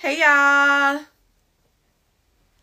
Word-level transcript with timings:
Hey 0.00 0.20
y'all. 0.20 1.00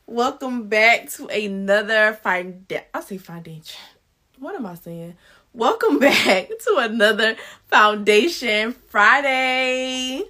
Welcome 0.07 0.69
back 0.69 1.09
to 1.15 1.27
another 1.27 2.13
find 2.13 2.65
I 2.93 3.01
say 3.01 3.17
foundation. 3.17 3.81
What 4.39 4.55
am 4.55 4.65
I 4.65 4.75
saying? 4.75 5.15
Welcome 5.51 5.99
back 6.07 6.47
to 6.47 6.77
another 6.77 7.35
Foundation 7.67 8.71
Friday. 8.71 10.23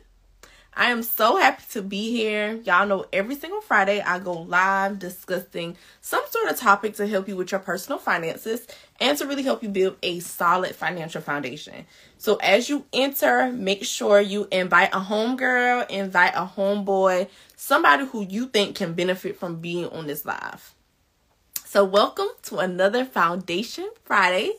I 0.78 0.92
am 0.92 1.04
so 1.04 1.38
happy 1.38 1.64
to 1.72 1.82
be 1.82 2.12
here. 2.12 2.60
Y'all 2.65 2.86
know 2.86 3.06
every 3.13 3.36
single 3.36 3.62
Friday 3.62 4.02
I 4.02 4.20
go 4.20 4.34
live 4.34 4.99
discussing 4.99 5.78
some 6.02 6.24
sort 6.29 6.49
of 6.49 6.58
topic 6.58 6.96
to 6.96 7.08
help 7.08 7.29
you 7.29 7.38
with 7.38 7.52
your 7.52 7.62
personal 7.62 7.98
finances 7.98 8.67
and 8.99 9.17
to 9.17 9.26
really 9.26 9.44
help 9.44 9.63
you 9.63 9.70
build 9.70 9.96
a 10.03 10.20
solid 10.20 10.76
financial 10.76 11.22
foundation. 11.22 11.85
So 12.17 12.35
as 12.35 12.67
you 12.67 12.84
enter, 12.92 13.53
make 13.53 13.85
sure 13.85 14.20
you 14.20 14.49
invite 14.52 14.94
a 14.94 14.99
homegirl, 14.99 15.90
invite 15.90 16.34
a 16.35 16.45
homeboy, 16.45 17.30
somebody 17.55 18.05
who 18.05 18.26
you 18.26 18.48
think 18.48 18.76
can 18.76 18.95
benefit 18.95 19.39
from 19.39 19.62
being 19.62 19.88
on 19.88 20.07
this 20.07 20.26
live. 20.26 20.76
So 21.63 21.85
welcome 21.85 22.27
to 22.44 22.57
another 22.57 23.05
Foundation 23.05 23.89
Friday. 24.03 24.52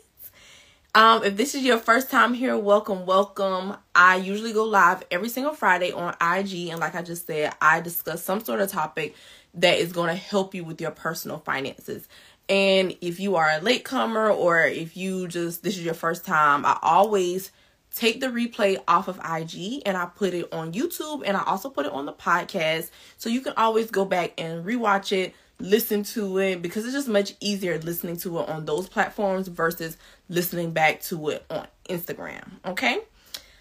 Um, 0.96 1.24
if 1.24 1.36
this 1.36 1.54
is 1.54 1.62
your 1.62 1.76
first 1.76 2.10
time 2.10 2.32
here, 2.32 2.56
welcome, 2.56 3.04
welcome. 3.04 3.76
I 3.94 4.16
usually 4.16 4.54
go 4.54 4.64
live 4.64 5.02
every 5.10 5.28
single 5.28 5.52
Friday 5.52 5.92
on 5.92 6.14
IG, 6.22 6.70
and 6.70 6.80
like 6.80 6.94
I 6.94 7.02
just 7.02 7.26
said, 7.26 7.52
I 7.60 7.82
discuss 7.82 8.24
some 8.24 8.42
sort 8.42 8.62
of 8.62 8.70
topic 8.70 9.14
that 9.52 9.78
is 9.78 9.92
going 9.92 10.08
to 10.08 10.14
help 10.14 10.54
you 10.54 10.64
with 10.64 10.80
your 10.80 10.92
personal 10.92 11.36
finances. 11.36 12.08
And 12.48 12.96
if 13.02 13.20
you 13.20 13.36
are 13.36 13.50
a 13.50 13.60
latecomer 13.60 14.30
or 14.30 14.64
if 14.64 14.96
you 14.96 15.28
just 15.28 15.62
this 15.62 15.76
is 15.76 15.84
your 15.84 15.92
first 15.92 16.24
time, 16.24 16.64
I 16.64 16.78
always 16.80 17.50
take 17.94 18.22
the 18.22 18.28
replay 18.28 18.82
off 18.88 19.06
of 19.06 19.18
IG 19.18 19.82
and 19.84 19.98
I 19.98 20.06
put 20.06 20.32
it 20.32 20.50
on 20.50 20.72
YouTube 20.72 21.24
and 21.26 21.36
I 21.36 21.42
also 21.44 21.68
put 21.68 21.84
it 21.84 21.92
on 21.92 22.06
the 22.06 22.14
podcast 22.14 22.88
so 23.18 23.28
you 23.28 23.42
can 23.42 23.52
always 23.58 23.90
go 23.90 24.06
back 24.06 24.32
and 24.38 24.64
rewatch 24.64 25.12
it 25.12 25.34
listen 25.58 26.02
to 26.02 26.38
it 26.38 26.60
because 26.60 26.84
it's 26.84 26.92
just 26.92 27.08
much 27.08 27.34
easier 27.40 27.78
listening 27.78 28.16
to 28.16 28.38
it 28.38 28.48
on 28.48 28.66
those 28.66 28.88
platforms 28.88 29.48
versus 29.48 29.96
listening 30.28 30.72
back 30.72 31.00
to 31.02 31.30
it 31.30 31.44
on 31.50 31.66
Instagram. 31.88 32.44
Okay. 32.64 32.98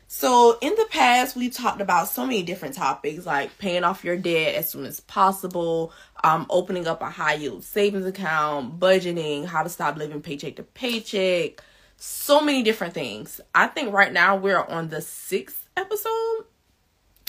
So, 0.08 0.58
in 0.62 0.74
the 0.76 0.86
past, 0.92 1.36
we 1.36 1.50
talked 1.50 1.82
about 1.82 2.08
so 2.08 2.26
many 2.26 2.44
different 2.44 2.76
topics 2.76 3.26
like 3.26 3.58
paying 3.58 3.84
off 3.84 4.04
your 4.04 4.16
debt 4.16 4.56
as 4.56 4.70
soon 4.70 4.86
as 4.86 5.00
possible, 5.00 5.92
um, 6.24 6.46
opening 6.50 6.88
up 6.88 7.02
a 7.02 7.10
high 7.10 7.34
yield 7.34 7.64
savings 7.64 8.06
account, 8.06 8.80
budgeting, 8.80 9.46
how 9.46 9.64
to 9.64 9.70
stop 9.70 9.98
living 9.98 10.22
paycheck 10.22 10.58
to 10.58 10.64
paycheck, 10.64 11.62
so 11.98 12.40
many 12.40 12.62
different 12.62 12.94
things. 12.94 13.42
I 13.54 13.68
think 13.68 13.92
right 13.92 14.14
now 14.14 14.36
we're 14.36 14.64
on 14.64 14.90
the 14.90 15.02
sixth 15.02 15.68
episode 15.76 16.46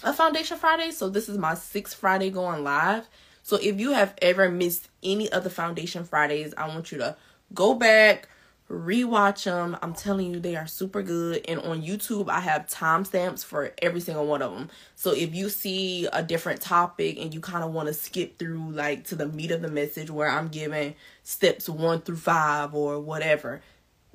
of 0.04 0.14
Foundation 0.14 0.58
Friday. 0.58 0.90
So, 0.90 1.08
this 1.08 1.30
is 1.30 1.38
my 1.38 1.54
sixth 1.54 1.96
Friday 1.96 2.30
going 2.30 2.62
live. 2.62 3.08
So 3.46 3.54
if 3.62 3.78
you 3.78 3.92
have 3.92 4.12
ever 4.20 4.50
missed 4.50 4.88
any 5.04 5.30
of 5.30 5.44
the 5.44 5.50
Foundation 5.50 6.02
Fridays, 6.02 6.52
I 6.58 6.66
want 6.66 6.90
you 6.90 6.98
to 6.98 7.16
go 7.54 7.74
back, 7.74 8.28
rewatch 8.68 9.44
them. 9.44 9.76
I'm 9.80 9.94
telling 9.94 10.32
you, 10.32 10.40
they 10.40 10.56
are 10.56 10.66
super 10.66 11.02
good. 11.02 11.44
And 11.48 11.60
on 11.60 11.82
YouTube, 11.82 12.28
I 12.28 12.40
have 12.40 12.66
timestamps 12.66 13.44
for 13.44 13.72
every 13.80 14.00
single 14.00 14.26
one 14.26 14.42
of 14.42 14.52
them. 14.52 14.70
So 14.94 15.12
if 15.12 15.34
you 15.34 15.48
see 15.48 16.06
a 16.12 16.22
different 16.22 16.60
topic 16.60 17.18
and 17.18 17.32
you 17.32 17.40
kind 17.40 17.62
of 17.62 17.72
want 17.72 17.88
to 17.88 17.94
skip 17.94 18.38
through, 18.38 18.72
like 18.72 19.04
to 19.04 19.14
the 19.14 19.26
meat 19.26 19.50
of 19.50 19.62
the 19.62 19.70
message 19.70 20.10
where 20.10 20.28
I'm 20.28 20.48
giving 20.48 20.94
steps 21.22 21.68
one 21.68 22.00
through 22.00 22.16
five 22.16 22.74
or 22.74 22.98
whatever, 22.98 23.60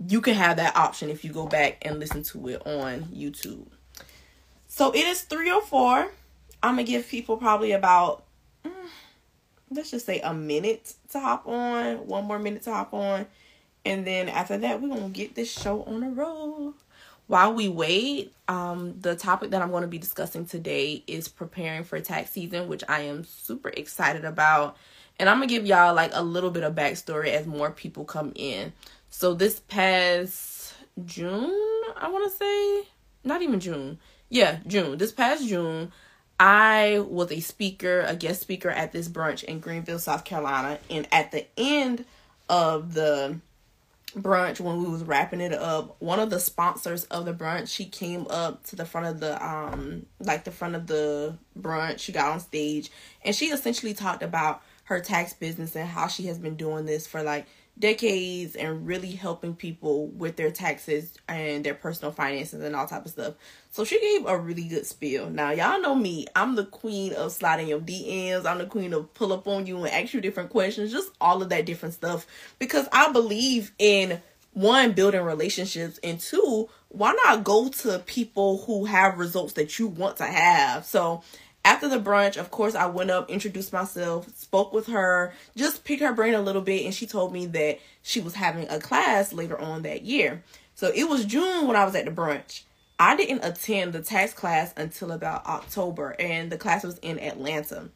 you 0.07 0.21
can 0.21 0.33
have 0.33 0.57
that 0.57 0.75
option 0.75 1.09
if 1.09 1.23
you 1.23 1.31
go 1.31 1.45
back 1.45 1.77
and 1.83 1.99
listen 1.99 2.23
to 2.23 2.47
it 2.49 2.65
on 2.65 3.03
YouTube. 3.13 3.67
So 4.67 4.91
it 4.91 5.05
is 5.05 5.21
304. 5.21 6.11
I'm 6.63 6.75
going 6.75 6.85
to 6.85 6.91
give 6.91 7.07
people 7.07 7.37
probably 7.37 7.71
about. 7.71 8.23
Mm, 8.65 8.71
let's 9.69 9.91
just 9.91 10.05
say 10.05 10.19
a 10.21 10.33
minute 10.33 10.93
to 11.11 11.19
hop 11.19 11.47
on, 11.47 12.07
one 12.07 12.25
more 12.25 12.39
minute 12.39 12.63
to 12.63 12.73
hop 12.73 12.93
on. 12.93 13.25
And 13.85 14.05
then 14.05 14.29
after 14.29 14.57
that, 14.57 14.81
we're 14.81 14.89
going 14.89 15.11
to 15.11 15.17
get 15.17 15.35
this 15.35 15.51
show 15.51 15.83
on 15.83 16.03
a 16.03 16.09
roll. 16.09 16.73
While 17.27 17.53
we 17.53 17.69
wait, 17.69 18.33
um, 18.47 18.99
the 18.99 19.15
topic 19.15 19.51
that 19.51 19.61
I'm 19.61 19.71
going 19.71 19.83
to 19.83 19.87
be 19.87 19.97
discussing 19.97 20.45
today 20.45 21.03
is 21.07 21.27
preparing 21.27 21.83
for 21.83 21.99
tax 21.99 22.31
season, 22.31 22.67
which 22.67 22.83
I 22.89 23.01
am 23.01 23.23
super 23.23 23.69
excited 23.69 24.25
about. 24.25 24.77
And 25.17 25.29
I'm 25.29 25.37
going 25.37 25.47
to 25.47 25.53
give 25.53 25.65
y'all 25.65 25.93
like 25.93 26.11
a 26.13 26.23
little 26.23 26.51
bit 26.51 26.63
of 26.63 26.75
backstory 26.75 27.29
as 27.29 27.47
more 27.47 27.71
people 27.71 28.05
come 28.05 28.33
in. 28.35 28.73
So 29.09 29.33
this 29.33 29.59
past 29.61 30.73
June, 31.05 31.53
I 31.95 32.09
want 32.09 32.29
to 32.29 32.37
say, 32.37 32.89
not 33.23 33.41
even 33.41 33.59
June. 33.59 33.99
Yeah, 34.29 34.59
June. 34.67 34.97
This 34.97 35.11
past 35.11 35.47
June, 35.47 35.91
I 36.39 37.05
was 37.07 37.31
a 37.31 37.39
speaker, 37.39 38.01
a 38.01 38.15
guest 38.15 38.41
speaker 38.41 38.69
at 38.69 38.91
this 38.91 39.07
brunch 39.07 39.43
in 39.43 39.59
Greenville, 39.59 39.99
South 39.99 40.23
Carolina, 40.23 40.79
and 40.89 41.07
at 41.11 41.31
the 41.31 41.45
end 41.55 42.05
of 42.49 42.93
the 42.93 43.39
brunch 44.15 44.59
when 44.59 44.81
we 44.81 44.89
was 44.89 45.03
wrapping 45.03 45.41
it 45.41 45.53
up, 45.53 45.95
one 45.99 46.19
of 46.19 46.29
the 46.29 46.39
sponsors 46.39 47.05
of 47.05 47.25
the 47.25 47.33
brunch, 47.33 47.69
she 47.69 47.85
came 47.85 48.27
up 48.29 48.63
to 48.65 48.75
the 48.75 48.85
front 48.85 49.07
of 49.07 49.19
the 49.19 49.43
um 49.45 50.05
like 50.19 50.43
the 50.43 50.51
front 50.51 50.75
of 50.75 50.87
the 50.87 51.37
brunch. 51.59 51.99
She 51.99 52.11
got 52.11 52.31
on 52.31 52.39
stage 52.39 52.91
and 53.23 53.35
she 53.35 53.47
essentially 53.47 53.93
talked 53.93 54.23
about 54.23 54.61
her 54.85 54.99
tax 54.99 55.33
business 55.33 55.75
and 55.75 55.87
how 55.87 56.07
she 56.07 56.27
has 56.27 56.37
been 56.37 56.55
doing 56.55 56.85
this 56.85 57.07
for 57.07 57.23
like 57.23 57.47
decades 57.81 58.55
and 58.55 58.87
really 58.87 59.11
helping 59.11 59.53
people 59.55 60.07
with 60.07 60.37
their 60.37 60.51
taxes 60.51 61.17
and 61.27 61.65
their 61.65 61.73
personal 61.73 62.13
finances 62.13 62.63
and 62.63 62.75
all 62.75 62.87
type 62.87 63.03
of 63.03 63.11
stuff. 63.11 63.33
So 63.71 63.83
she 63.83 63.99
gave 63.99 64.25
a 64.25 64.37
really 64.37 64.63
good 64.63 64.85
spiel. 64.85 65.29
Now 65.29 65.51
y'all 65.51 65.81
know 65.81 65.95
me. 65.95 66.27
I'm 66.35 66.55
the 66.55 66.65
queen 66.65 67.13
of 67.13 67.33
sliding 67.33 67.67
your 67.67 67.81
DMs. 67.81 68.45
I'm 68.45 68.59
the 68.59 68.65
queen 68.65 68.93
of 68.93 69.13
pull 69.13 69.33
up 69.33 69.47
on 69.47 69.65
you 69.65 69.77
and 69.77 69.89
ask 69.89 70.13
you 70.13 70.21
different 70.21 70.51
questions. 70.51 70.91
Just 70.93 71.11
all 71.19 71.41
of 71.41 71.49
that 71.49 71.65
different 71.65 71.95
stuff. 71.95 72.25
Because 72.59 72.87
I 72.93 73.11
believe 73.11 73.73
in 73.77 74.21
one, 74.53 74.93
building 74.93 75.21
relationships 75.21 75.99
and 76.03 76.19
two, 76.19 76.69
why 76.89 77.13
not 77.25 77.43
go 77.43 77.69
to 77.69 77.99
people 77.99 78.59
who 78.59 78.85
have 78.85 79.17
results 79.17 79.53
that 79.53 79.79
you 79.79 79.87
want 79.87 80.17
to 80.17 80.25
have? 80.25 80.85
So 80.85 81.23
after 81.63 81.87
the 81.87 81.99
brunch, 81.99 82.37
of 82.37 82.49
course, 82.49 82.73
I 82.73 82.87
went 82.87 83.11
up, 83.11 83.29
introduced 83.29 83.71
myself, 83.71 84.27
spoke 84.35 84.73
with 84.73 84.87
her, 84.87 85.33
just 85.55 85.83
picked 85.83 86.01
her 86.01 86.13
brain 86.13 86.33
a 86.33 86.41
little 86.41 86.61
bit, 86.61 86.85
and 86.85 86.93
she 86.93 87.05
told 87.05 87.31
me 87.31 87.45
that 87.47 87.79
she 88.01 88.19
was 88.19 88.33
having 88.33 88.67
a 88.69 88.79
class 88.79 89.31
later 89.31 89.59
on 89.59 89.83
that 89.83 90.03
year. 90.03 90.43
So 90.73 90.91
it 90.93 91.07
was 91.07 91.25
June 91.25 91.67
when 91.67 91.75
I 91.75 91.85
was 91.85 91.95
at 91.95 92.05
the 92.05 92.11
brunch. 92.11 92.63
I 92.99 93.15
didn't 93.15 93.43
attend 93.43 93.93
the 93.93 94.01
tax 94.01 94.33
class 94.33 94.73
until 94.75 95.11
about 95.11 95.45
October, 95.45 96.15
and 96.19 96.51
the 96.51 96.57
class 96.57 96.83
was 96.83 96.97
in 96.99 97.19
Atlanta. 97.19 97.89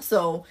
So 0.00 0.44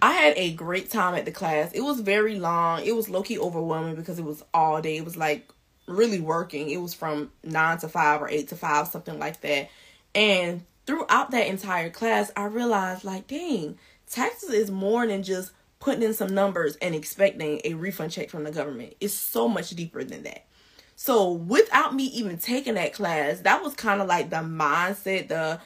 I 0.00 0.12
had 0.12 0.34
a 0.36 0.52
great 0.52 0.90
time 0.90 1.14
at 1.14 1.24
the 1.24 1.32
class. 1.32 1.72
It 1.72 1.82
was 1.82 2.00
very 2.00 2.38
long. 2.38 2.84
It 2.84 2.96
was 2.96 3.08
low 3.08 3.22
key 3.22 3.38
overwhelming 3.38 3.94
because 3.94 4.18
it 4.18 4.24
was 4.24 4.42
all 4.52 4.80
day. 4.82 4.96
It 4.96 5.04
was 5.04 5.16
like 5.16 5.48
really 5.86 6.20
working. 6.20 6.70
It 6.70 6.78
was 6.78 6.94
from 6.94 7.30
nine 7.44 7.78
to 7.78 7.88
five 7.88 8.20
or 8.20 8.28
eight 8.28 8.48
to 8.48 8.56
five, 8.56 8.88
something 8.88 9.18
like 9.18 9.40
that. 9.42 9.70
And 10.14 10.62
throughout 10.86 11.30
that 11.30 11.46
entire 11.46 11.90
class, 11.90 12.30
I 12.36 12.44
realized 12.44 13.04
like, 13.04 13.26
dang, 13.26 13.78
taxes 14.08 14.50
is 14.50 14.70
more 14.70 15.06
than 15.06 15.22
just 15.22 15.52
putting 15.80 16.02
in 16.02 16.14
some 16.14 16.34
numbers 16.34 16.76
and 16.76 16.94
expecting 16.94 17.60
a 17.64 17.74
refund 17.74 18.12
check 18.12 18.30
from 18.30 18.44
the 18.44 18.52
government. 18.52 18.94
It's 19.00 19.14
so 19.14 19.48
much 19.48 19.70
deeper 19.70 20.04
than 20.04 20.22
that. 20.22 20.46
So 20.94 21.32
without 21.32 21.94
me 21.94 22.04
even 22.04 22.38
taking 22.38 22.74
that 22.74 22.94
class, 22.94 23.40
that 23.40 23.62
was 23.62 23.74
kind 23.74 24.00
of 24.00 24.06
like 24.06 24.30
the 24.30 24.36
mindset, 24.36 25.28
the 25.28 25.60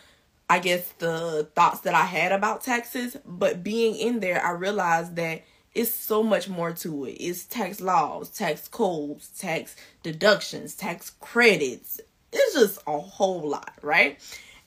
I 0.48 0.60
guess 0.60 0.88
the 0.98 1.48
thoughts 1.54 1.80
that 1.80 1.94
I 1.94 2.04
had 2.04 2.32
about 2.32 2.62
taxes. 2.62 3.16
But 3.26 3.62
being 3.62 3.96
in 3.96 4.20
there, 4.20 4.42
I 4.42 4.52
realized 4.52 5.16
that 5.16 5.42
it's 5.74 5.92
so 5.92 6.22
much 6.22 6.48
more 6.48 6.72
to 6.72 7.04
it. 7.04 7.12
It's 7.12 7.44
tax 7.44 7.80
laws, 7.80 8.30
tax 8.30 8.68
codes, 8.68 9.28
tax 9.28 9.76
deductions, 10.02 10.74
tax 10.74 11.10
credits. 11.20 12.00
It's 12.32 12.54
just 12.54 12.78
a 12.86 12.98
whole 12.98 13.46
lot, 13.46 13.74
right? 13.82 14.18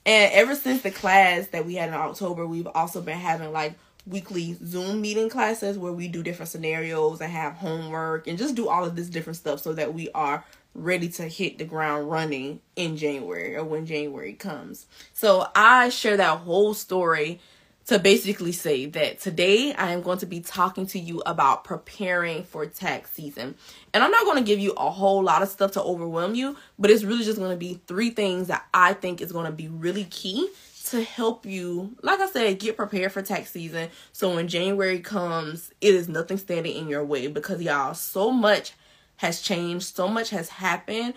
And 0.06 0.32
ever 0.32 0.54
since 0.54 0.82
the 0.82 0.90
class 0.90 1.48
that 1.48 1.66
we 1.66 1.74
had 1.74 1.88
in 1.88 1.94
October, 1.94 2.46
we've 2.46 2.66
also 2.66 3.00
been 3.00 3.18
having 3.18 3.52
like 3.52 3.74
weekly 4.06 4.56
Zoom 4.64 5.00
meeting 5.00 5.28
classes 5.28 5.78
where 5.78 5.92
we 5.92 6.08
do 6.08 6.22
different 6.22 6.50
scenarios 6.50 7.20
and 7.20 7.30
have 7.30 7.54
homework 7.54 8.26
and 8.26 8.38
just 8.38 8.54
do 8.54 8.68
all 8.68 8.84
of 8.84 8.96
this 8.96 9.08
different 9.08 9.36
stuff 9.36 9.60
so 9.60 9.72
that 9.74 9.94
we 9.94 10.10
are 10.12 10.44
ready 10.74 11.08
to 11.08 11.24
hit 11.24 11.58
the 11.58 11.64
ground 11.64 12.10
running 12.10 12.60
in 12.76 12.96
January 12.96 13.56
or 13.56 13.64
when 13.64 13.86
January 13.86 14.32
comes. 14.32 14.86
So 15.12 15.46
I 15.54 15.88
share 15.88 16.16
that 16.16 16.38
whole 16.38 16.74
story 16.74 17.40
to 17.86 17.98
basically 17.98 18.52
say 18.52 18.86
that 18.86 19.18
today 19.18 19.74
I 19.74 19.92
am 19.92 20.02
going 20.02 20.18
to 20.18 20.26
be 20.26 20.40
talking 20.40 20.86
to 20.88 20.98
you 20.98 21.22
about 21.26 21.64
preparing 21.64 22.44
for 22.44 22.64
tax 22.66 23.10
season. 23.10 23.56
And 23.92 24.04
I'm 24.04 24.10
not 24.10 24.24
going 24.24 24.38
to 24.38 24.44
give 24.44 24.60
you 24.60 24.72
a 24.72 24.90
whole 24.90 25.22
lot 25.22 25.42
of 25.42 25.48
stuff 25.48 25.72
to 25.72 25.82
overwhelm 25.82 26.34
you, 26.34 26.56
but 26.78 26.90
it's 26.90 27.02
really 27.02 27.24
just 27.24 27.38
going 27.38 27.50
to 27.50 27.56
be 27.56 27.80
three 27.86 28.10
things 28.10 28.48
that 28.48 28.64
I 28.72 28.92
think 28.92 29.20
is 29.20 29.32
going 29.32 29.46
to 29.46 29.52
be 29.52 29.68
really 29.68 30.04
key 30.04 30.48
to 30.86 31.02
help 31.02 31.46
you, 31.46 31.94
like 32.02 32.20
I 32.20 32.28
said, 32.28 32.58
get 32.58 32.76
prepared 32.76 33.12
for 33.12 33.22
tax 33.22 33.50
season. 33.52 33.90
So 34.12 34.34
when 34.34 34.48
January 34.48 35.00
comes, 35.00 35.72
it 35.80 35.94
is 35.94 36.08
nothing 36.08 36.36
standing 36.36 36.76
in 36.76 36.88
your 36.88 37.04
way 37.04 37.26
because 37.28 37.62
y'all, 37.62 37.94
so 37.94 38.30
much 38.30 38.72
has 39.16 39.40
changed, 39.40 39.94
so 39.94 40.08
much 40.08 40.30
has 40.30 40.48
happened. 40.48 41.14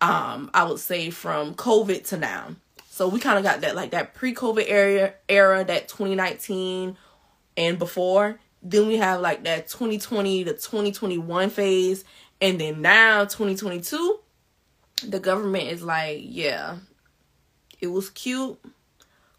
Um, 0.00 0.50
I 0.54 0.64
would 0.64 0.78
say 0.78 1.10
from 1.10 1.54
COVID 1.54 2.06
to 2.08 2.16
now 2.18 2.54
So 2.88 3.08
we 3.08 3.18
kind 3.18 3.38
of 3.38 3.44
got 3.44 3.62
that 3.62 3.74
like 3.74 3.90
that 3.90 4.14
pre-COVID 4.14 4.64
era 4.68 5.14
era, 5.28 5.64
that 5.64 5.88
2019 5.88 6.96
and 7.56 7.78
before. 7.78 8.38
Then 8.62 8.88
we 8.88 8.96
have 8.96 9.20
like 9.20 9.44
that 9.44 9.68
2020 9.68 10.44
to 10.44 10.52
2021 10.52 11.50
phase, 11.50 12.04
and 12.40 12.60
then 12.60 12.82
now 12.82 13.24
2022, 13.24 14.18
the 15.06 15.20
government 15.20 15.68
is 15.68 15.82
like, 15.82 16.20
yeah, 16.22 16.76
it 17.80 17.88
was 17.88 18.10
cute. 18.10 18.58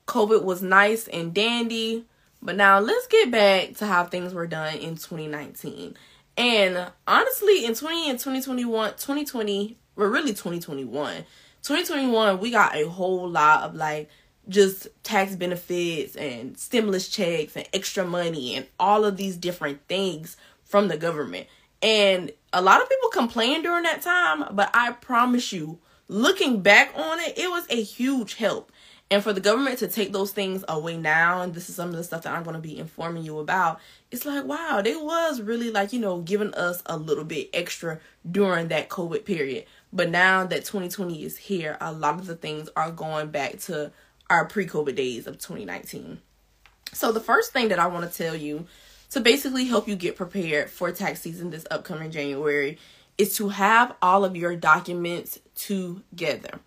COVID 0.07 0.44
was 0.44 0.62
nice 0.62 1.07
and 1.07 1.33
dandy, 1.33 2.06
but 2.42 2.56
now 2.56 2.80
let's 2.80 3.07
get 3.07 3.30
back 3.30 3.75
to 3.75 3.86
how 3.86 4.06
things 4.06 4.33
were 4.33 4.48
done 4.48 4.75
in 4.75 4.95
2019. 4.95 5.95
And 6.38 6.92
honestly, 7.06 7.66
in 7.66 7.75
20 7.75 8.10
and 8.10 8.18
2021, 8.18 8.92
2020, 8.92 9.77
we're 9.95 10.10
really 10.10 10.31
2021. 10.31 11.25
2021, 11.62 12.39
we 12.39 12.51
got 12.51 12.75
a 12.75 12.88
whole 12.89 13.30
lot 13.30 13.63
of 13.63 13.75
like 13.75 14.10
just 14.47 14.88
tax 15.03 15.36
benefits 15.36 16.15
and 16.15 16.57
stimulus 16.57 17.09
checks 17.09 17.56
and 17.56 17.68
extra 17.74 18.06
money 18.06 18.56
and 18.56 18.65
all 18.80 19.06
of 19.06 19.18
these 19.18 19.36
different 19.36 19.80
things 19.88 20.38
from 20.63 20.88
the 20.88 20.97
government. 20.97 21.47
And 21.81 22.31
a 22.51 22.62
lot 22.62 22.81
of 22.81 22.89
people 22.89 23.09
complained 23.09 23.63
during 23.63 23.83
that 23.83 24.01
time, 24.01 24.45
but 24.56 24.69
I 24.74 24.91
promise 24.91 25.51
you, 25.51 25.80
looking 26.07 26.62
back 26.62 26.91
on 26.95 27.19
it, 27.19 27.38
it 27.38 27.50
was 27.50 27.65
a 27.69 27.81
huge 27.81 28.36
help. 28.36 28.71
And 29.12 29.24
for 29.24 29.33
the 29.33 29.41
government 29.41 29.80
to 29.80 29.88
take 29.88 30.12
those 30.12 30.31
things 30.31 30.63
away 30.68 30.95
now, 30.95 31.42
and 31.42 31.53
this 31.53 31.68
is 31.68 31.75
some 31.75 31.89
of 31.89 31.95
the 31.95 32.03
stuff 32.03 32.24
that 32.24 32.35
I'm 32.35 32.44
going 32.44 32.56
to 32.56 32.62
be 32.62 32.77
informing 32.77 33.24
you 33.24 33.39
about, 33.39 33.80
it's 34.12 34.25
like, 34.25 34.45
wow, 34.45 34.81
they 34.83 34.95
was 34.95 35.42
really 35.42 35.71
like, 35.71 35.94
you 35.94 36.00
know, 36.00 36.21
giving 36.21 36.53
us 36.53 36.83
a 36.85 36.95
little 36.95 37.24
bit 37.24 37.50
extra 37.51 38.00
during 38.30 38.68
that 38.68 38.89
COVID 38.89 39.25
period. 39.25 39.65
But 39.92 40.12
now 40.12 40.45
that 40.45 40.65
2020 40.65 41.24
is 41.24 41.38
here, 41.38 41.75
a 41.81 41.92
lot 41.92 42.19
of 42.19 42.27
the 42.27 42.35
things 42.35 42.69
are 42.75 42.92
going 42.92 43.31
back 43.31 43.57
to 43.62 43.92
our 44.29 44.45
pre 44.45 44.65
COVID 44.65 44.95
days 44.95 45.27
of 45.27 45.37
2019. 45.37 46.19
So, 46.93 47.11
the 47.11 47.19
first 47.19 47.53
thing 47.53 47.69
that 47.69 47.79
I 47.79 47.87
want 47.87 48.11
to 48.11 48.17
tell 48.17 48.35
you 48.35 48.65
to 49.11 49.19
basically 49.19 49.65
help 49.65 49.87
you 49.87 49.95
get 49.95 50.15
prepared 50.15 50.69
for 50.69 50.91
tax 50.91 51.21
season 51.21 51.49
this 51.49 51.65
upcoming 51.71 52.11
January 52.11 52.77
is 53.17 53.35
to 53.35 53.49
have 53.49 53.95
all 54.01 54.23
of 54.23 54.35
your 54.35 54.55
documents 54.55 55.39
together. 55.55 56.59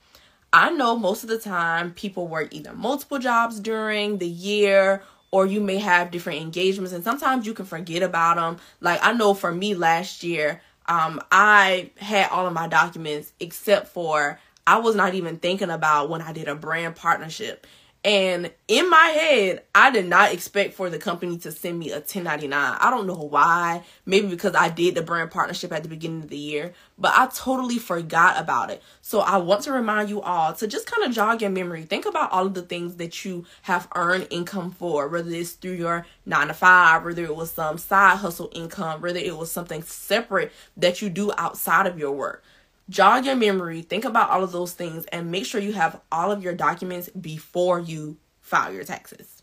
I 0.52 0.70
know 0.70 0.96
most 0.98 1.22
of 1.22 1.30
the 1.30 1.38
time 1.38 1.92
people 1.94 2.28
work 2.28 2.52
either 2.52 2.74
multiple 2.74 3.18
jobs 3.18 3.58
during 3.58 4.18
the 4.18 4.28
year 4.28 5.02
or 5.30 5.46
you 5.46 5.62
may 5.62 5.78
have 5.78 6.10
different 6.10 6.42
engagements 6.42 6.92
and 6.92 7.02
sometimes 7.02 7.46
you 7.46 7.54
can 7.54 7.64
forget 7.64 8.02
about 8.02 8.36
them. 8.36 8.58
Like 8.80 9.00
I 9.02 9.14
know 9.14 9.32
for 9.32 9.50
me 9.50 9.74
last 9.74 10.22
year, 10.22 10.60
um 10.86 11.22
I 11.32 11.90
had 11.96 12.28
all 12.28 12.46
of 12.46 12.52
my 12.52 12.68
documents 12.68 13.32
except 13.40 13.88
for 13.88 14.38
I 14.66 14.78
was 14.78 14.94
not 14.94 15.14
even 15.14 15.38
thinking 15.38 15.70
about 15.70 16.08
when 16.10 16.22
I 16.22 16.32
did 16.32 16.48
a 16.48 16.54
brand 16.54 16.96
partnership. 16.96 17.66
And 18.04 18.50
in 18.66 18.90
my 18.90 18.96
head, 18.96 19.62
I 19.76 19.92
did 19.92 20.06
not 20.06 20.32
expect 20.32 20.74
for 20.74 20.90
the 20.90 20.98
company 20.98 21.38
to 21.38 21.52
send 21.52 21.78
me 21.78 21.90
a 21.90 21.98
1099. 21.98 22.76
I 22.80 22.90
don't 22.90 23.06
know 23.06 23.14
why. 23.14 23.84
Maybe 24.04 24.26
because 24.26 24.56
I 24.56 24.70
did 24.70 24.96
the 24.96 25.02
brand 25.02 25.30
partnership 25.30 25.72
at 25.72 25.84
the 25.84 25.88
beginning 25.88 26.22
of 26.22 26.28
the 26.28 26.36
year, 26.36 26.72
but 26.98 27.12
I 27.16 27.28
totally 27.32 27.78
forgot 27.78 28.40
about 28.40 28.70
it. 28.70 28.82
So 29.02 29.20
I 29.20 29.36
want 29.36 29.62
to 29.62 29.72
remind 29.72 30.08
you 30.08 30.20
all 30.20 30.52
to 30.54 30.66
just 30.66 30.90
kind 30.90 31.04
of 31.04 31.12
jog 31.12 31.42
your 31.42 31.50
memory. 31.50 31.84
Think 31.84 32.04
about 32.04 32.32
all 32.32 32.46
of 32.46 32.54
the 32.54 32.62
things 32.62 32.96
that 32.96 33.24
you 33.24 33.44
have 33.62 33.86
earned 33.94 34.26
income 34.30 34.72
for, 34.72 35.06
whether 35.06 35.30
it's 35.30 35.52
through 35.52 35.74
your 35.74 36.04
nine 36.26 36.48
to 36.48 36.54
five, 36.54 37.04
whether 37.04 37.22
it 37.22 37.36
was 37.36 37.52
some 37.52 37.78
side 37.78 38.16
hustle 38.18 38.50
income, 38.52 39.00
whether 39.00 39.20
it 39.20 39.36
was 39.36 39.52
something 39.52 39.82
separate 39.82 40.50
that 40.76 41.02
you 41.02 41.08
do 41.08 41.30
outside 41.38 41.86
of 41.86 42.00
your 42.00 42.12
work 42.12 42.42
jog 42.88 43.26
your 43.26 43.36
memory, 43.36 43.82
think 43.82 44.04
about 44.04 44.30
all 44.30 44.42
of 44.42 44.52
those 44.52 44.72
things, 44.72 45.06
and 45.06 45.30
make 45.30 45.46
sure 45.46 45.60
you 45.60 45.72
have 45.72 46.00
all 46.10 46.30
of 46.30 46.42
your 46.42 46.54
documents 46.54 47.08
before 47.10 47.80
you 47.80 48.16
file 48.40 48.72
your 48.72 48.84
taxes. 48.84 49.42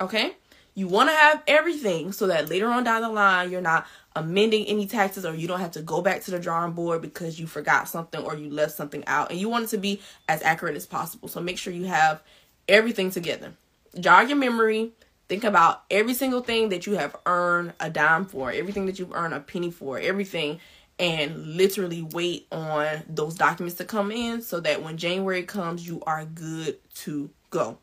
Okay? 0.00 0.32
You 0.74 0.86
want 0.86 1.10
to 1.10 1.14
have 1.14 1.42
everything 1.48 2.12
so 2.12 2.28
that 2.28 2.48
later 2.48 2.68
on 2.68 2.84
down 2.84 3.02
the 3.02 3.08
line, 3.08 3.50
you're 3.50 3.60
not 3.60 3.84
amending 4.14 4.64
any 4.66 4.86
taxes 4.86 5.26
or 5.26 5.34
you 5.34 5.48
don't 5.48 5.58
have 5.58 5.72
to 5.72 5.82
go 5.82 6.02
back 6.02 6.22
to 6.22 6.30
the 6.30 6.38
drawing 6.38 6.72
board 6.72 7.02
because 7.02 7.40
you 7.40 7.48
forgot 7.48 7.88
something 7.88 8.22
or 8.24 8.36
you 8.36 8.48
left 8.48 8.72
something 8.72 9.04
out. 9.08 9.30
And 9.30 9.40
you 9.40 9.48
want 9.48 9.64
it 9.64 9.70
to 9.70 9.78
be 9.78 10.00
as 10.28 10.40
accurate 10.42 10.76
as 10.76 10.86
possible. 10.86 11.26
So 11.26 11.40
make 11.40 11.58
sure 11.58 11.72
you 11.72 11.86
have 11.86 12.22
everything 12.68 13.10
together. 13.10 13.54
Jog 13.98 14.28
your 14.28 14.38
memory. 14.38 14.92
Think 15.28 15.42
about 15.44 15.82
every 15.90 16.14
single 16.14 16.42
thing 16.42 16.68
that 16.68 16.86
you 16.86 16.92
have 16.92 17.16
earned 17.26 17.74
a 17.80 17.90
dime 17.90 18.24
for, 18.24 18.50
everything 18.50 18.86
that 18.86 18.98
you've 18.98 19.12
earned 19.12 19.34
a 19.34 19.40
penny 19.40 19.70
for, 19.70 19.98
everything 19.98 20.60
and 20.98 21.56
literally 21.56 22.02
wait 22.02 22.46
on 22.50 23.02
those 23.08 23.34
documents 23.34 23.76
to 23.76 23.84
come 23.84 24.10
in 24.10 24.42
so 24.42 24.60
that 24.60 24.82
when 24.82 24.96
January 24.96 25.44
comes, 25.44 25.86
you 25.86 26.02
are 26.06 26.24
good 26.24 26.78
to 26.94 27.30
go. 27.50 27.78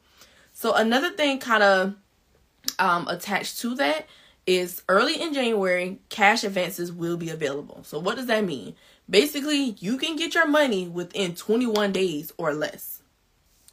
So, 0.54 0.74
another 0.74 1.12
thing 1.12 1.40
kind 1.40 1.64
of 1.64 1.96
um, 2.80 3.08
attached 3.08 3.60
to 3.60 3.76
that 3.76 4.08
is 4.46 4.84
early 4.88 5.22
in 5.22 5.34
January, 5.34 6.00
cash 6.10 6.44
advances 6.44 6.92
will 6.92 7.18
be 7.18 7.30
available. 7.30 7.84
So, 7.84 8.00
what 8.00 8.16
does 8.16 8.28
that 8.28 8.44
mean? 8.44 8.76
Basically, 9.10 9.76
you 9.80 9.98
can 9.98 10.16
get 10.16 10.34
your 10.34 10.48
money 10.48 10.88
within 10.88 11.36
21 11.36 11.92
days 11.92 12.32
or 12.38 12.54
less. 12.54 13.02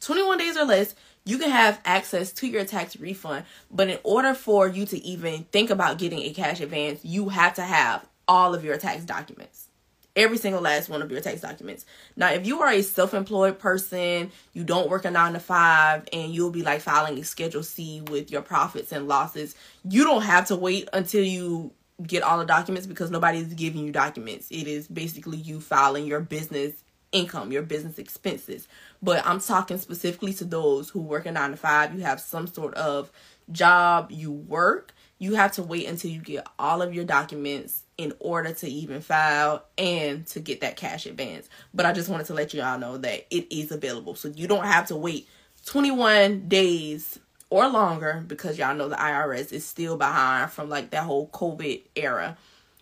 21 0.01 0.37
days 0.37 0.57
or 0.57 0.65
less, 0.65 0.95
you 1.25 1.37
can 1.37 1.49
have 1.49 1.79
access 1.85 2.31
to 2.33 2.47
your 2.47 2.65
tax 2.65 2.97
refund. 2.97 3.45
But 3.71 3.89
in 3.89 3.99
order 4.03 4.33
for 4.33 4.67
you 4.67 4.85
to 4.87 5.03
even 5.03 5.45
think 5.45 5.69
about 5.69 5.97
getting 5.97 6.19
a 6.19 6.33
cash 6.33 6.59
advance, 6.59 7.03
you 7.03 7.29
have 7.29 7.53
to 7.55 7.61
have 7.61 8.05
all 8.27 8.53
of 8.53 8.63
your 8.63 8.77
tax 8.77 9.03
documents. 9.03 9.67
Every 10.15 10.37
single 10.37 10.61
last 10.61 10.89
one 10.89 11.01
of 11.01 11.11
your 11.11 11.21
tax 11.21 11.41
documents. 11.41 11.85
Now, 12.15 12.31
if 12.31 12.45
you 12.45 12.61
are 12.61 12.69
a 12.69 12.83
self 12.83 13.15
employed 13.15 13.57
person, 13.57 14.31
you 14.53 14.63
don't 14.63 14.89
work 14.89 15.05
a 15.05 15.11
nine 15.11 15.33
to 15.33 15.39
five, 15.39 16.07
and 16.13 16.31
you'll 16.33 16.51
be 16.51 16.61
like 16.61 16.81
filing 16.81 17.17
a 17.17 17.23
Schedule 17.23 17.63
C 17.63 18.01
with 18.01 18.31
your 18.31 18.43
profits 18.43 18.91
and 18.91 19.07
losses, 19.07 19.55
you 19.83 20.03
don't 20.03 20.21
have 20.21 20.47
to 20.47 20.55
wait 20.55 20.87
until 20.93 21.23
you 21.23 21.71
get 22.05 22.21
all 22.23 22.37
the 22.37 22.45
documents 22.45 22.85
because 22.85 23.09
nobody's 23.09 23.53
giving 23.53 23.85
you 23.85 23.91
documents. 23.91 24.49
It 24.51 24.67
is 24.67 24.87
basically 24.87 25.37
you 25.37 25.59
filing 25.59 26.05
your 26.05 26.19
business 26.19 26.73
income, 27.11 27.51
your 27.51 27.61
business 27.61 27.97
expenses. 27.97 28.67
But 29.01 29.25
I'm 29.25 29.39
talking 29.39 29.77
specifically 29.77 30.33
to 30.35 30.45
those 30.45 30.89
who 30.89 31.01
work 31.01 31.25
a 31.25 31.31
nine 31.31 31.51
to 31.51 31.57
five. 31.57 31.93
You 31.93 32.01
have 32.01 32.19
some 32.19 32.47
sort 32.47 32.73
of 32.73 33.11
job, 33.51 34.11
you 34.11 34.31
work. 34.31 34.93
You 35.23 35.35
have 35.35 35.53
to 35.53 35.63
wait 35.63 35.87
until 35.87 36.11
you 36.11 36.19
get 36.19 36.45
all 36.59 36.81
of 36.81 36.93
your 36.93 37.05
documents 37.05 37.83
in 37.97 38.11
order 38.19 38.51
to 38.55 38.67
even 38.67 38.99
file 38.99 39.63
and 39.77 40.27
to 40.27 40.41
get 40.41 40.59
that 40.59 40.75
cash 40.75 41.05
advance. 41.05 41.47
But 41.73 41.85
I 41.85 41.93
just 41.93 42.09
wanted 42.09 42.25
to 42.25 42.33
let 42.33 42.53
you 42.53 42.61
all 42.61 42.77
know 42.77 42.97
that 42.97 43.25
it 43.33 43.47
is 43.49 43.71
available. 43.71 44.15
So 44.15 44.27
you 44.27 44.49
don't 44.49 44.65
have 44.65 44.87
to 44.87 44.97
wait 44.97 45.29
21 45.65 46.49
days 46.49 47.19
or 47.49 47.69
longer 47.69 48.21
because 48.27 48.57
y'all 48.57 48.75
know 48.75 48.89
the 48.89 48.97
IRS 48.97 49.53
is 49.53 49.65
still 49.65 49.95
behind 49.95 50.51
from 50.51 50.67
like 50.67 50.89
that 50.89 51.05
whole 51.05 51.29
COVID 51.29 51.83
era. 51.95 52.37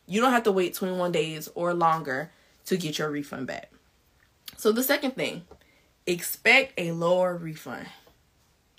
You 0.08 0.20
don't 0.20 0.32
have 0.32 0.46
to 0.46 0.52
wait 0.52 0.74
21 0.74 1.12
days 1.12 1.48
or 1.54 1.76
longer 1.76 2.32
to 2.66 2.76
get 2.76 2.98
your 2.98 3.12
refund 3.12 3.46
back. 3.46 3.72
So 4.58 4.72
the 4.72 4.82
second 4.82 5.12
thing, 5.12 5.44
expect 6.08 6.74
a 6.80 6.92
lower 6.94 7.38
refund. 7.38 7.86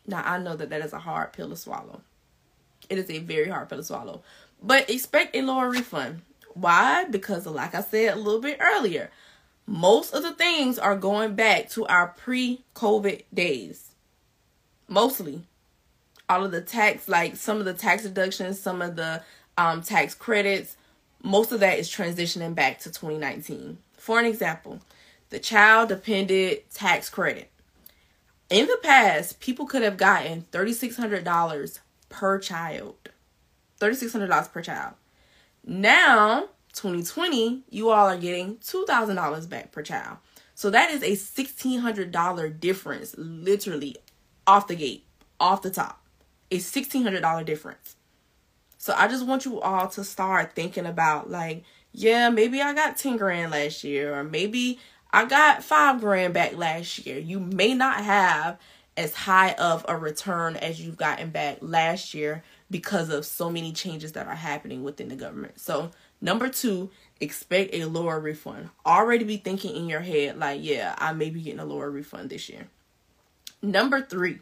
Now 0.04 0.24
I 0.24 0.38
know 0.38 0.56
that 0.56 0.70
that 0.70 0.84
is 0.84 0.92
a 0.92 0.98
hard 0.98 1.32
pill 1.32 1.50
to 1.50 1.56
swallow. 1.56 2.00
It 2.88 2.98
is 2.98 3.10
a 3.10 3.18
very 3.18 3.48
hard 3.48 3.68
pill 3.68 3.78
to 3.78 3.84
swallow. 3.84 4.22
But 4.62 4.90
expect 4.90 5.34
a 5.34 5.42
lower 5.42 5.70
refund. 5.70 6.22
Why? 6.54 7.04
Because, 7.04 7.46
like 7.46 7.74
I 7.74 7.82
said 7.82 8.14
a 8.14 8.20
little 8.20 8.40
bit 8.40 8.58
earlier, 8.60 9.10
most 9.66 10.12
of 10.12 10.22
the 10.22 10.32
things 10.32 10.78
are 10.78 10.96
going 10.96 11.34
back 11.34 11.70
to 11.70 11.86
our 11.86 12.08
pre 12.08 12.64
COVID 12.74 13.22
days. 13.32 13.92
Mostly. 14.88 15.42
All 16.28 16.44
of 16.44 16.52
the 16.52 16.60
tax, 16.60 17.08
like 17.08 17.36
some 17.36 17.58
of 17.58 17.64
the 17.64 17.74
tax 17.74 18.04
deductions, 18.04 18.58
some 18.58 18.80
of 18.80 18.96
the 18.96 19.22
um, 19.58 19.82
tax 19.82 20.14
credits, 20.14 20.76
most 21.22 21.52
of 21.52 21.60
that 21.60 21.78
is 21.78 21.90
transitioning 21.90 22.54
back 22.54 22.78
to 22.80 22.90
2019. 22.90 23.78
For 23.96 24.18
an 24.18 24.24
example, 24.24 24.80
the 25.30 25.38
child 25.38 25.88
dependent 25.88 26.70
tax 26.72 27.08
credit. 27.08 27.50
In 28.50 28.66
the 28.66 28.78
past, 28.82 29.40
people 29.40 29.66
could 29.66 29.82
have 29.82 29.96
gotten 29.96 30.46
$3,600 30.52 31.80
per 32.12 32.38
child. 32.38 32.94
$3,600 33.80 34.52
per 34.52 34.62
child. 34.62 34.94
Now, 35.64 36.50
2020, 36.74 37.64
you 37.68 37.90
all 37.90 38.06
are 38.06 38.16
getting 38.16 38.58
$2,000 38.58 39.48
back 39.48 39.72
per 39.72 39.82
child. 39.82 40.18
So 40.54 40.70
that 40.70 40.90
is 40.90 41.02
a 41.02 41.16
$1,600 41.16 42.60
difference, 42.60 43.14
literally 43.18 43.96
off 44.46 44.68
the 44.68 44.76
gate, 44.76 45.04
off 45.40 45.62
the 45.62 45.70
top. 45.70 46.00
A 46.52 46.58
$1,600 46.58 47.44
difference. 47.44 47.96
So 48.78 48.94
I 48.96 49.08
just 49.08 49.26
want 49.26 49.44
you 49.44 49.60
all 49.60 49.88
to 49.88 50.04
start 50.04 50.54
thinking 50.54 50.86
about, 50.86 51.30
like, 51.30 51.64
yeah, 51.92 52.28
maybe 52.28 52.60
I 52.60 52.74
got 52.74 52.96
10 52.96 53.16
grand 53.16 53.50
last 53.50 53.82
year, 53.82 54.14
or 54.14 54.24
maybe 54.24 54.78
I 55.12 55.24
got 55.24 55.64
5 55.64 56.00
grand 56.00 56.34
back 56.34 56.56
last 56.56 57.04
year. 57.06 57.18
You 57.18 57.40
may 57.40 57.74
not 57.74 58.04
have 58.04 58.58
as 58.96 59.14
high 59.14 59.52
of 59.52 59.84
a 59.88 59.96
return 59.96 60.56
as 60.56 60.80
you've 60.80 60.96
gotten 60.96 61.30
back 61.30 61.58
last 61.60 62.14
year 62.14 62.42
because 62.70 63.08
of 63.08 63.24
so 63.24 63.50
many 63.50 63.72
changes 63.72 64.12
that 64.12 64.26
are 64.26 64.34
happening 64.34 64.82
within 64.82 65.08
the 65.08 65.16
government. 65.16 65.60
So, 65.60 65.90
number 66.20 66.48
two, 66.48 66.90
expect 67.20 67.74
a 67.74 67.86
lower 67.86 68.20
refund. 68.20 68.70
Already 68.84 69.24
be 69.24 69.36
thinking 69.38 69.76
in 69.76 69.88
your 69.88 70.00
head, 70.00 70.38
like, 70.38 70.60
yeah, 70.62 70.94
I 70.98 71.12
may 71.12 71.30
be 71.30 71.40
getting 71.40 71.60
a 71.60 71.64
lower 71.64 71.90
refund 71.90 72.30
this 72.30 72.48
year. 72.48 72.68
Number 73.62 74.02
three, 74.02 74.40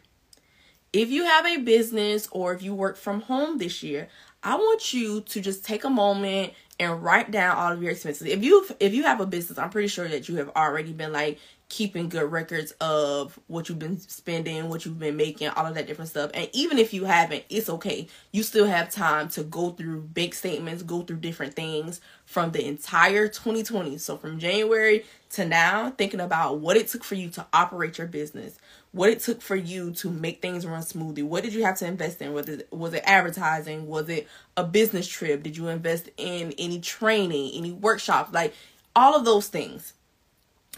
if 0.93 1.09
you 1.09 1.25
have 1.25 1.45
a 1.45 1.57
business 1.57 2.27
or 2.31 2.53
if 2.53 2.61
you 2.61 2.73
work 2.73 2.97
from 2.97 3.21
home 3.21 3.57
this 3.57 3.83
year, 3.83 4.09
I 4.43 4.55
want 4.55 4.93
you 4.93 5.21
to 5.21 5.39
just 5.39 5.63
take 5.63 5.83
a 5.83 5.89
moment 5.89 6.53
and 6.79 7.03
write 7.03 7.29
down 7.29 7.55
all 7.55 7.71
of 7.71 7.81
your 7.81 7.91
expenses. 7.91 8.27
If 8.27 8.43
you 8.43 8.65
if 8.79 8.93
you 8.93 9.03
have 9.03 9.21
a 9.21 9.25
business, 9.25 9.59
I'm 9.59 9.69
pretty 9.69 9.87
sure 9.87 10.07
that 10.07 10.27
you 10.27 10.37
have 10.37 10.49
already 10.55 10.91
been 10.91 11.13
like 11.13 11.37
keeping 11.71 12.09
good 12.09 12.29
records 12.29 12.71
of 12.81 13.39
what 13.47 13.69
you've 13.69 13.79
been 13.79 13.97
spending, 13.97 14.67
what 14.67 14.83
you've 14.83 14.99
been 14.99 15.15
making, 15.15 15.47
all 15.47 15.65
of 15.65 15.73
that 15.73 15.87
different 15.87 16.09
stuff. 16.09 16.29
And 16.33 16.49
even 16.51 16.77
if 16.77 16.93
you 16.93 17.05
haven't, 17.05 17.45
it's 17.49 17.69
okay. 17.69 18.09
You 18.33 18.43
still 18.43 18.65
have 18.65 18.91
time 18.91 19.29
to 19.29 19.43
go 19.43 19.69
through 19.69 20.01
bank 20.01 20.33
statements, 20.33 20.83
go 20.83 21.03
through 21.03 21.19
different 21.19 21.53
things 21.53 22.01
from 22.25 22.51
the 22.51 22.67
entire 22.67 23.29
2020. 23.29 23.97
So 23.99 24.17
from 24.17 24.37
January 24.37 25.05
to 25.29 25.45
now, 25.45 25.91
thinking 25.91 26.19
about 26.19 26.59
what 26.59 26.75
it 26.75 26.89
took 26.89 27.05
for 27.05 27.15
you 27.15 27.29
to 27.29 27.47
operate 27.53 27.97
your 27.97 28.07
business, 28.07 28.59
what 28.91 29.09
it 29.09 29.21
took 29.21 29.41
for 29.41 29.55
you 29.55 29.91
to 29.91 30.09
make 30.09 30.41
things 30.41 30.65
run 30.65 30.83
smoothly. 30.83 31.23
What 31.23 31.41
did 31.41 31.53
you 31.53 31.63
have 31.63 31.77
to 31.77 31.87
invest 31.87 32.21
in? 32.21 32.33
Was 32.33 32.49
it 32.49 32.67
was 32.73 32.93
it 32.93 33.03
advertising? 33.05 33.87
Was 33.87 34.09
it 34.09 34.27
a 34.57 34.65
business 34.65 35.07
trip? 35.07 35.41
Did 35.41 35.55
you 35.55 35.69
invest 35.69 36.09
in 36.17 36.53
any 36.57 36.81
training, 36.81 37.51
any 37.53 37.71
workshops? 37.71 38.33
Like 38.33 38.53
all 38.93 39.15
of 39.15 39.23
those 39.23 39.47
things 39.47 39.93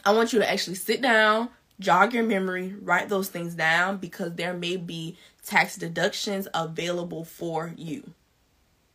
I 0.06 0.12
want 0.12 0.34
you 0.34 0.40
to 0.40 0.50
actually 0.50 0.76
sit 0.76 1.02
down, 1.02 1.50
jog 1.80 2.14
your 2.14 2.24
memory, 2.24 2.76
write 2.82 3.10
those 3.10 3.30
things 3.30 3.56
down 3.56 3.98
because 3.98 4.36
there 4.36 4.54
may 4.54 4.78
be 4.78 5.18
tax 5.46 5.78
deductions 5.78 6.48
available 6.54 7.24
for 7.24 7.74
you. 7.78 8.12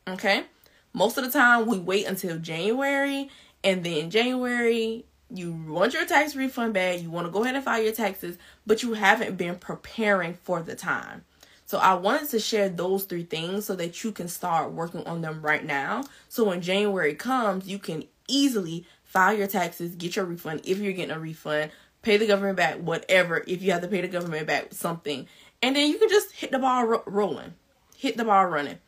Okay? 0.06 0.44
Most 0.92 1.18
of 1.18 1.24
the 1.24 1.30
time, 1.30 1.66
we 1.66 1.78
wait 1.78 2.06
until 2.06 2.38
January, 2.38 3.28
and 3.62 3.84
then 3.84 4.10
January, 4.10 5.04
you 5.30 5.52
want 5.52 5.92
your 5.92 6.06
tax 6.06 6.34
refund 6.34 6.74
back, 6.74 7.00
you 7.00 7.10
want 7.10 7.26
to 7.26 7.30
go 7.30 7.42
ahead 7.42 7.54
and 7.54 7.64
file 7.64 7.82
your 7.82 7.92
taxes, 7.92 8.38
but 8.66 8.82
you 8.82 8.94
haven't 8.94 9.36
been 9.36 9.56
preparing 9.56 10.34
for 10.34 10.62
the 10.62 10.74
time. 10.74 11.24
So 11.66 11.76
I 11.78 11.94
wanted 11.94 12.30
to 12.30 12.40
share 12.40 12.70
those 12.70 13.04
three 13.04 13.24
things 13.24 13.66
so 13.66 13.76
that 13.76 14.02
you 14.02 14.10
can 14.10 14.28
start 14.28 14.72
working 14.72 15.06
on 15.06 15.20
them 15.20 15.42
right 15.42 15.64
now. 15.64 16.04
So 16.30 16.44
when 16.44 16.62
January 16.62 17.14
comes, 17.14 17.68
you 17.68 17.78
can 17.78 18.04
easily 18.26 18.86
file 19.08 19.36
your 19.36 19.46
taxes, 19.46 19.94
get 19.94 20.14
your 20.14 20.26
refund 20.26 20.60
if 20.64 20.78
you're 20.78 20.92
getting 20.92 21.16
a 21.16 21.18
refund, 21.18 21.72
pay 22.02 22.18
the 22.18 22.26
government 22.26 22.56
back 22.56 22.76
whatever 22.76 23.42
if 23.46 23.62
you 23.62 23.72
have 23.72 23.80
to 23.80 23.88
pay 23.88 24.02
the 24.02 24.08
government 24.08 24.46
back 24.46 24.72
something, 24.72 25.26
and 25.62 25.74
then 25.74 25.90
you 25.90 25.98
can 25.98 26.10
just 26.10 26.30
hit 26.32 26.52
the 26.52 26.58
ball 26.58 26.84
ro- 26.84 27.02
rolling, 27.06 27.54
hit 27.96 28.16
the 28.16 28.24
ball 28.24 28.46
running. 28.46 28.78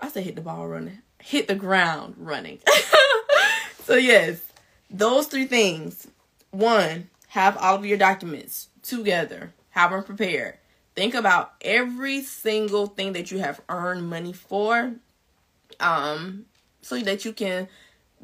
I 0.00 0.08
said 0.08 0.24
hit 0.24 0.34
the 0.36 0.42
ball 0.42 0.66
running, 0.66 0.98
hit 1.22 1.46
the 1.46 1.54
ground 1.54 2.14
running. 2.16 2.58
so 3.84 3.94
yes, 3.94 4.40
those 4.90 5.26
three 5.26 5.46
things. 5.46 6.08
One, 6.50 7.08
have 7.28 7.56
all 7.56 7.76
of 7.76 7.86
your 7.86 7.96
documents 7.96 8.68
together, 8.82 9.52
have 9.70 9.90
them 9.90 10.02
prepared. 10.02 10.58
Think 10.94 11.14
about 11.14 11.54
every 11.62 12.22
single 12.22 12.86
thing 12.86 13.14
that 13.14 13.30
you 13.30 13.38
have 13.38 13.62
earned 13.70 14.08
money 14.10 14.34
for, 14.34 14.94
um, 15.80 16.44
so 16.82 16.98
that 17.00 17.24
you 17.24 17.32
can 17.32 17.68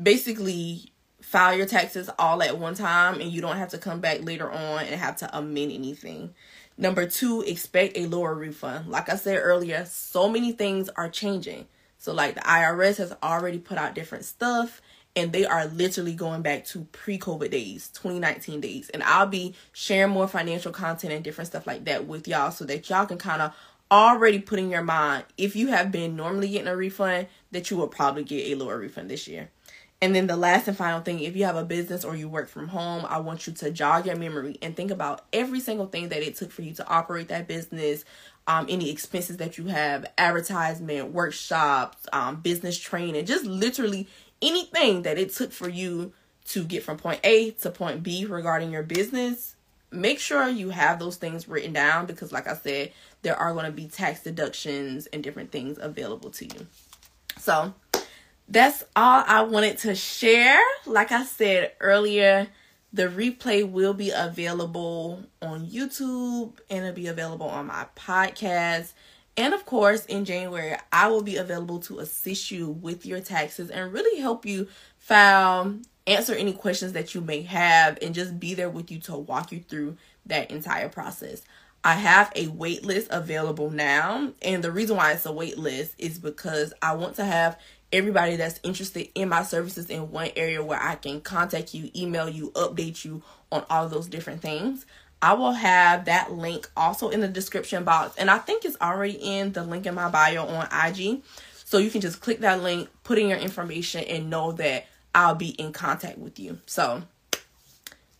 basically 0.00 0.92
file 1.28 1.54
your 1.54 1.66
taxes 1.66 2.08
all 2.18 2.42
at 2.42 2.56
one 2.56 2.74
time 2.74 3.20
and 3.20 3.30
you 3.30 3.42
don't 3.42 3.58
have 3.58 3.68
to 3.68 3.76
come 3.76 4.00
back 4.00 4.24
later 4.24 4.50
on 4.50 4.84
and 4.84 4.94
have 4.94 5.14
to 5.14 5.36
amend 5.36 5.70
anything. 5.70 6.32
Number 6.78 7.06
two, 7.06 7.42
expect 7.42 7.98
a 7.98 8.06
lower 8.06 8.34
refund. 8.34 8.88
Like 8.88 9.10
I 9.10 9.16
said 9.16 9.38
earlier, 9.42 9.84
so 9.84 10.30
many 10.30 10.52
things 10.52 10.88
are 10.88 11.10
changing. 11.10 11.66
So, 11.98 12.14
like 12.14 12.34
the 12.34 12.40
IRS 12.40 12.96
has 12.96 13.14
already 13.22 13.58
put 13.58 13.76
out 13.76 13.94
different 13.94 14.24
stuff 14.24 14.80
and 15.14 15.30
they 15.30 15.44
are 15.44 15.66
literally 15.66 16.14
going 16.14 16.40
back 16.40 16.64
to 16.66 16.86
pre 16.92 17.18
COVID 17.18 17.50
days, 17.50 17.88
2019 17.88 18.62
days. 18.62 18.88
And 18.88 19.02
I'll 19.02 19.26
be 19.26 19.54
sharing 19.72 20.12
more 20.12 20.28
financial 20.28 20.72
content 20.72 21.12
and 21.12 21.22
different 21.22 21.48
stuff 21.48 21.66
like 21.66 21.84
that 21.84 22.06
with 22.06 22.26
y'all 22.26 22.52
so 22.52 22.64
that 22.64 22.88
y'all 22.88 23.04
can 23.04 23.18
kind 23.18 23.42
of 23.42 23.54
already 23.90 24.38
put 24.38 24.58
in 24.58 24.70
your 24.70 24.82
mind 24.82 25.24
if 25.36 25.56
you 25.56 25.68
have 25.68 25.92
been 25.92 26.16
normally 26.16 26.48
getting 26.48 26.68
a 26.68 26.76
refund, 26.76 27.26
that 27.50 27.70
you 27.70 27.76
will 27.76 27.88
probably 27.88 28.24
get 28.24 28.50
a 28.50 28.54
lower 28.54 28.78
refund 28.78 29.10
this 29.10 29.28
year. 29.28 29.50
And 30.00 30.14
then 30.14 30.28
the 30.28 30.36
last 30.36 30.68
and 30.68 30.76
final 30.76 31.00
thing, 31.00 31.18
if 31.20 31.34
you 31.34 31.44
have 31.44 31.56
a 31.56 31.64
business 31.64 32.04
or 32.04 32.14
you 32.14 32.28
work 32.28 32.48
from 32.48 32.68
home, 32.68 33.04
I 33.08 33.18
want 33.18 33.48
you 33.48 33.52
to 33.54 33.70
jog 33.70 34.06
your 34.06 34.14
memory 34.14 34.56
and 34.62 34.76
think 34.76 34.92
about 34.92 35.24
every 35.32 35.58
single 35.58 35.86
thing 35.86 36.10
that 36.10 36.22
it 36.22 36.36
took 36.36 36.52
for 36.52 36.62
you 36.62 36.72
to 36.74 36.86
operate 36.86 37.28
that 37.28 37.48
business, 37.48 38.04
um, 38.46 38.66
any 38.68 38.90
expenses 38.90 39.38
that 39.38 39.58
you 39.58 39.66
have, 39.66 40.06
advertisement, 40.16 41.12
workshops, 41.12 42.06
um, 42.12 42.36
business 42.36 42.78
training, 42.78 43.26
just 43.26 43.44
literally 43.44 44.06
anything 44.40 45.02
that 45.02 45.18
it 45.18 45.32
took 45.34 45.50
for 45.50 45.68
you 45.68 46.12
to 46.46 46.62
get 46.64 46.84
from 46.84 46.96
point 46.96 47.20
A 47.24 47.50
to 47.50 47.70
point 47.70 48.04
B 48.04 48.24
regarding 48.24 48.70
your 48.70 48.84
business. 48.84 49.56
Make 49.90 50.20
sure 50.20 50.48
you 50.48 50.70
have 50.70 50.98
those 50.98 51.16
things 51.16 51.48
written 51.48 51.72
down 51.72 52.06
because, 52.06 52.30
like 52.30 52.46
I 52.46 52.54
said, 52.54 52.92
there 53.22 53.36
are 53.36 53.52
going 53.52 53.64
to 53.66 53.72
be 53.72 53.88
tax 53.88 54.22
deductions 54.22 55.06
and 55.06 55.24
different 55.24 55.50
things 55.50 55.78
available 55.80 56.30
to 56.30 56.44
you. 56.44 56.66
So, 57.38 57.72
that's 58.48 58.82
all 58.96 59.24
I 59.26 59.42
wanted 59.42 59.78
to 59.78 59.94
share. 59.94 60.60
Like 60.86 61.12
I 61.12 61.24
said 61.24 61.72
earlier, 61.80 62.48
the 62.92 63.04
replay 63.04 63.68
will 63.68 63.94
be 63.94 64.10
available 64.10 65.22
on 65.42 65.66
YouTube 65.66 66.58
and 66.70 66.84
it'll 66.84 66.94
be 66.94 67.08
available 67.08 67.48
on 67.48 67.66
my 67.66 67.86
podcast. 67.94 68.92
And 69.36 69.54
of 69.54 69.66
course, 69.66 70.04
in 70.06 70.24
January, 70.24 70.76
I 70.90 71.08
will 71.08 71.22
be 71.22 71.36
available 71.36 71.78
to 71.80 72.00
assist 72.00 72.50
you 72.50 72.70
with 72.70 73.06
your 73.06 73.20
taxes 73.20 73.70
and 73.70 73.92
really 73.92 74.20
help 74.20 74.44
you 74.44 74.66
file, 74.96 75.76
answer 76.06 76.34
any 76.34 76.52
questions 76.52 76.94
that 76.94 77.14
you 77.14 77.20
may 77.20 77.42
have, 77.42 77.98
and 78.02 78.14
just 78.14 78.40
be 78.40 78.54
there 78.54 78.70
with 78.70 78.90
you 78.90 78.98
to 79.00 79.16
walk 79.16 79.52
you 79.52 79.60
through 79.60 79.96
that 80.26 80.50
entire 80.50 80.88
process. 80.88 81.42
I 81.84 81.94
have 81.94 82.32
a 82.34 82.48
wait 82.48 82.84
list 82.84 83.08
available 83.10 83.70
now, 83.70 84.32
and 84.42 84.64
the 84.64 84.72
reason 84.72 84.96
why 84.96 85.12
it's 85.12 85.24
a 85.24 85.32
wait 85.32 85.56
list 85.56 85.94
is 85.98 86.18
because 86.18 86.72
I 86.82 86.94
want 86.94 87.14
to 87.16 87.24
have 87.24 87.56
everybody 87.92 88.36
that's 88.36 88.60
interested 88.62 89.08
in 89.14 89.28
my 89.28 89.42
services 89.42 89.90
in 89.90 90.10
one 90.10 90.30
area 90.36 90.62
where 90.62 90.80
I 90.80 90.94
can 90.94 91.20
contact 91.20 91.74
you, 91.74 91.90
email 91.96 92.28
you, 92.28 92.50
update 92.52 93.04
you 93.04 93.22
on 93.50 93.64
all 93.70 93.88
those 93.88 94.06
different 94.06 94.42
things. 94.42 94.84
I 95.20 95.32
will 95.32 95.52
have 95.52 96.04
that 96.04 96.32
link 96.32 96.70
also 96.76 97.08
in 97.08 97.20
the 97.20 97.28
description 97.28 97.84
box, 97.84 98.16
and 98.16 98.30
I 98.30 98.38
think 98.38 98.64
it's 98.64 98.76
already 98.80 99.14
in 99.14 99.52
the 99.52 99.64
link 99.64 99.86
in 99.86 99.94
my 99.94 100.08
bio 100.08 100.46
on 100.46 100.68
IG. 100.70 101.22
So 101.64 101.78
you 101.78 101.90
can 101.90 102.00
just 102.00 102.20
click 102.20 102.40
that 102.40 102.62
link, 102.62 102.88
put 103.04 103.18
in 103.18 103.28
your 103.28 103.38
information, 103.38 104.04
and 104.04 104.30
know 104.30 104.52
that 104.52 104.86
I'll 105.14 105.34
be 105.34 105.50
in 105.50 105.72
contact 105.72 106.18
with 106.18 106.38
you. 106.38 106.60
So 106.66 107.02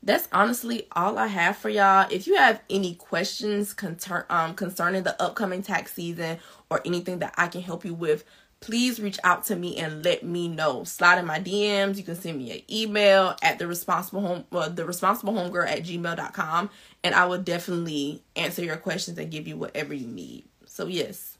that's 0.02 0.28
honestly 0.32 0.86
all 0.92 1.18
I 1.18 1.28
have 1.28 1.56
for 1.56 1.68
y'all. 1.68 2.08
If 2.10 2.26
you 2.26 2.36
have 2.36 2.60
any 2.68 2.94
questions 2.94 3.74
concern, 3.74 4.24
um, 4.28 4.54
concerning 4.54 5.04
the 5.04 5.20
upcoming 5.22 5.62
tax 5.62 5.92
season 5.92 6.38
or 6.70 6.80
anything 6.84 7.20
that 7.20 7.34
I 7.36 7.48
can 7.48 7.62
help 7.62 7.84
you 7.84 7.94
with, 7.94 8.24
please 8.60 9.00
reach 9.00 9.18
out 9.24 9.44
to 9.44 9.56
me 9.56 9.76
and 9.76 10.04
let 10.04 10.22
me 10.22 10.48
know. 10.48 10.84
Slide 10.84 11.18
in 11.18 11.26
my 11.26 11.40
DMs. 11.40 11.96
You 11.96 12.02
can 12.02 12.16
send 12.16 12.38
me 12.38 12.52
an 12.52 12.62
email 12.70 13.36
at 13.42 13.58
the 13.58 13.66
responsible 13.66 14.20
home 14.20 14.44
well, 14.50 14.70
the 14.70 14.84
responsible 14.84 15.32
homegirl 15.32 15.68
at 15.68 15.82
gmail.com 15.84 16.70
and 17.04 17.14
I 17.14 17.26
will 17.26 17.38
definitely 17.38 18.22
answer 18.36 18.64
your 18.64 18.76
questions 18.76 19.18
and 19.18 19.30
give 19.30 19.46
you 19.46 19.56
whatever 19.56 19.94
you 19.94 20.06
need. 20.06 20.44
So 20.66 20.86
yes. 20.86 21.36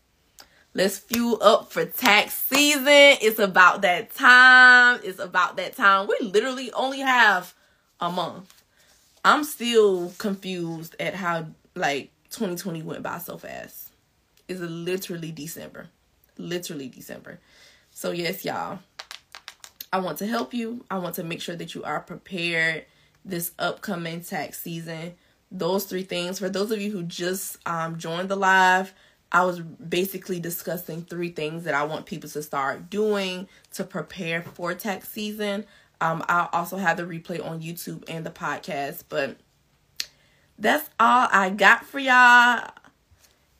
Let's 0.75 0.99
fuel 0.99 1.43
up 1.43 1.73
for 1.73 1.87
tax 1.87 2.35
season. 2.35 2.85
It's 2.87 3.39
about 3.39 3.83
that 3.83 4.15
time. 4.15 5.01
It's 5.03 5.19
about 5.19 5.57
that 5.57 5.75
time. 5.75 6.07
We 6.07 6.29
literally 6.29 6.71
only 6.73 7.01
have 7.01 7.55
a 8.01 8.11
month. 8.11 8.55
I'm 9.25 9.45
still 9.45 10.13
confused 10.19 10.95
at 11.01 11.15
how 11.15 11.47
like 11.75 12.11
2020 12.31 12.83
went 12.83 13.03
by 13.03 13.19
so 13.19 13.39
fast. 13.39 13.91
It's 14.47 14.61
literally 14.61 15.33
December 15.33 15.89
literally 16.39 16.89
December. 16.89 17.41
So, 17.91 18.11
yes, 18.11 18.45
y'all, 18.45 18.79
I 19.93 19.99
want 19.99 20.19
to 20.19 20.27
help 20.27 20.55
you. 20.55 20.85
I 20.91 20.99
want 20.99 21.17
to 21.17 21.25
make 21.25 21.41
sure 21.41 21.57
that 21.57 21.75
you 21.75 21.85
are 21.85 22.01
prepared 22.01 22.85
this 23.25 23.53
upcoming 23.59 24.23
tax 24.23 24.61
season. 24.61 25.15
Those 25.51 25.85
three 25.85 26.03
things. 26.03 26.39
For 26.39 26.49
those 26.49 26.71
of 26.71 26.81
you 26.81 26.91
who 26.91 27.03
just 27.03 27.59
um, 27.67 27.99
joined 27.99 28.29
the 28.29 28.37
live, 28.37 28.93
I 29.31 29.45
was 29.45 29.61
basically 29.61 30.41
discussing 30.41 31.03
three 31.03 31.31
things 31.31 31.65
that 31.65 31.75
I 31.75 31.85
want 31.85 32.07
people 32.07 32.31
to 32.31 32.43
start 32.43 32.89
doing 32.89 33.49
to 33.75 33.85
prepare 33.85 34.43
for 34.43 34.75
tax 34.75 35.09
season. 35.09 35.67
Um, 36.01 36.25
I'll 36.29 36.49
also 36.53 36.77
have 36.77 36.97
the 36.97 37.03
replay 37.03 37.45
on 37.45 37.61
YouTube 37.61 38.05
and 38.09 38.25
the 38.25 38.31
podcast, 38.31 39.05
but 39.09 39.37
that's 40.59 40.89
all 40.99 41.29
I 41.31 41.51
got 41.51 41.85
for 41.85 41.99
y'all 41.99 42.71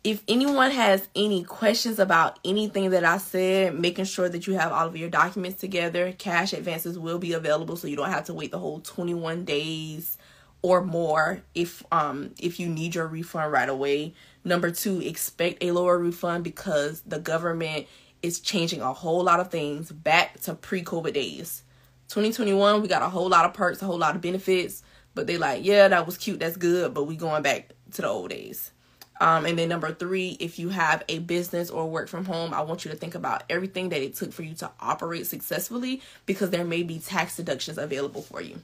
if 0.09 0.23
anyone 0.27 0.71
has 0.71 1.07
any 1.15 1.45
questions 1.45 1.99
about 1.99 2.39
anything 2.43 2.89
that 2.91 3.05
I 3.05 3.19
said, 3.19 3.79
making 3.79 4.07
sure 4.07 4.27
that 4.27 4.47
you 4.47 4.55
have 4.55 4.73
all 4.73 4.87
of 4.87 4.97
your 4.97 5.11
documents 5.11 5.61
together, 5.61 6.13
cash 6.13 6.55
advances 6.55 6.99
will 6.99 7.19
be 7.19 7.35
available 7.35 7.77
so 7.77 7.89
you 7.89 7.97
don't 7.97 8.09
have 8.09 8.25
to 8.25 8.33
wait 8.33 8.51
the 8.51 8.59
whole 8.59 8.81
21 8.81 9.45
days 9.45 10.17
or 10.63 10.83
more 10.83 11.43
if 11.55 11.85
um 11.93 12.31
if 12.41 12.59
you 12.59 12.69
need 12.69 12.95
your 12.95 13.07
refund 13.07 13.53
right 13.53 13.69
away. 13.69 14.15
Number 14.45 14.71
2, 14.71 15.03
expect 15.03 15.63
a 15.63 15.73
lower 15.73 15.99
refund 15.99 16.43
because 16.43 17.03
the 17.03 17.19
government 17.19 17.87
is 18.23 18.41
changing 18.41 18.81
a 18.81 18.95
whole 18.95 19.23
lot 19.23 19.41
of 19.41 19.51
things 19.51 19.93
back 19.93 20.41
to 20.41 20.55
pre-COVID 20.55 21.13
days. 21.13 21.65
2021, 22.09 22.81
we 22.81 22.89
got 22.89 23.03
a 23.03 23.11
whole 23.11 23.29
lot 23.29 23.45
of 23.45 23.53
perks, 23.53 23.83
a 23.83 23.85
whole 23.85 23.99
lot 23.99 24.17
of 24.17 24.23
benefits, 24.23 24.83
but 25.15 25.27
they 25.27 25.37
like, 25.37 25.67
yeah, 25.67 25.87
that 25.87 26.07
was 26.07 26.17
cute, 26.17 26.41
that's 26.41 26.57
good, 26.57 26.95
but 26.95 27.05
we 27.05 27.15
going 27.15 27.43
back 27.43 27.75
to 27.93 28.01
the 28.01 28.09
old 28.09 28.31
days. 28.31 28.71
Um, 29.21 29.47
and 29.47 29.59
then 29.59 29.69
number 29.69 29.93
three, 29.93 30.37
if 30.39 30.59
you 30.59 30.69
have 30.69 31.03
a 31.09 31.19
business 31.19 31.71
or 31.71 31.89
work 31.89 32.09
from 32.09 32.25
home, 32.25 32.55
I 32.55 32.61
want 32.63 32.85
you 32.85 32.91
to 32.91 32.97
think 32.97 33.15
about 33.15 33.43
everything 33.51 33.89
that 33.89 34.03
it 34.03 34.15
took 34.15 34.33
for 34.33 34.43
you 34.43 34.55
to 34.57 34.71
operate 34.81 35.27
successfully 35.27 36.03
because 36.27 36.51
there 36.51 36.65
may 36.65 36.83
be 36.83 36.99
tax 36.99 37.37
deductions 37.37 37.79
available 37.79 38.23
for 38.23 38.41
you. 38.41 38.63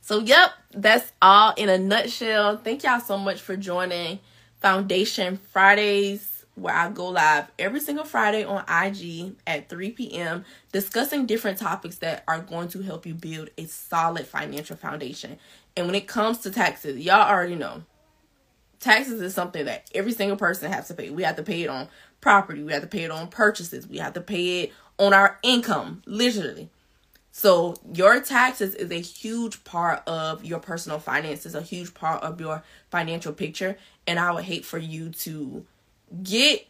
So, 0.00 0.20
yep, 0.20 0.52
that's 0.72 1.12
all 1.20 1.52
in 1.58 1.68
a 1.68 1.76
nutshell. 1.76 2.56
Thank 2.56 2.84
y'all 2.84 3.00
so 3.00 3.18
much 3.18 3.42
for 3.42 3.56
joining 3.56 4.20
Foundation 4.62 5.36
Fridays, 5.36 6.46
where 6.54 6.74
I 6.74 6.88
go 6.88 7.08
live 7.08 7.48
every 7.58 7.80
single 7.80 8.06
Friday 8.06 8.44
on 8.44 8.64
IG 8.68 9.34
at 9.46 9.68
3 9.68 9.90
p.m., 9.90 10.46
discussing 10.72 11.26
different 11.26 11.58
topics 11.58 11.96
that 11.96 12.24
are 12.26 12.40
going 12.40 12.68
to 12.68 12.80
help 12.80 13.04
you 13.04 13.12
build 13.12 13.50
a 13.58 13.66
solid 13.66 14.26
financial 14.26 14.76
foundation. 14.76 15.38
And 15.76 15.84
when 15.84 15.94
it 15.94 16.08
comes 16.08 16.38
to 16.38 16.50
taxes, 16.50 16.98
y'all 16.98 17.28
already 17.28 17.54
know 17.54 17.82
taxes 18.80 19.20
is 19.20 19.34
something 19.34 19.64
that 19.64 19.90
every 19.94 20.12
single 20.12 20.36
person 20.36 20.70
has 20.70 20.88
to 20.88 20.94
pay. 20.94 21.10
We 21.10 21.22
have 21.22 21.36
to 21.36 21.42
pay 21.42 21.62
it 21.62 21.68
on 21.68 21.88
property, 22.20 22.62
we 22.62 22.72
have 22.72 22.82
to 22.82 22.88
pay 22.88 23.04
it 23.04 23.10
on 23.10 23.28
purchases, 23.28 23.86
we 23.86 23.98
have 23.98 24.14
to 24.14 24.20
pay 24.20 24.62
it 24.62 24.72
on 24.98 25.12
our 25.12 25.38
income, 25.42 26.02
literally. 26.06 26.70
So, 27.30 27.76
your 27.94 28.20
taxes 28.20 28.74
is 28.74 28.90
a 28.90 29.00
huge 29.00 29.62
part 29.62 30.02
of 30.08 30.44
your 30.44 30.58
personal 30.58 30.98
finances, 30.98 31.54
a 31.54 31.62
huge 31.62 31.94
part 31.94 32.22
of 32.24 32.40
your 32.40 32.64
financial 32.90 33.32
picture. 33.32 33.78
And 34.08 34.18
I 34.18 34.32
would 34.32 34.44
hate 34.44 34.64
for 34.64 34.78
you 34.78 35.10
to 35.10 35.64
get 36.22 36.66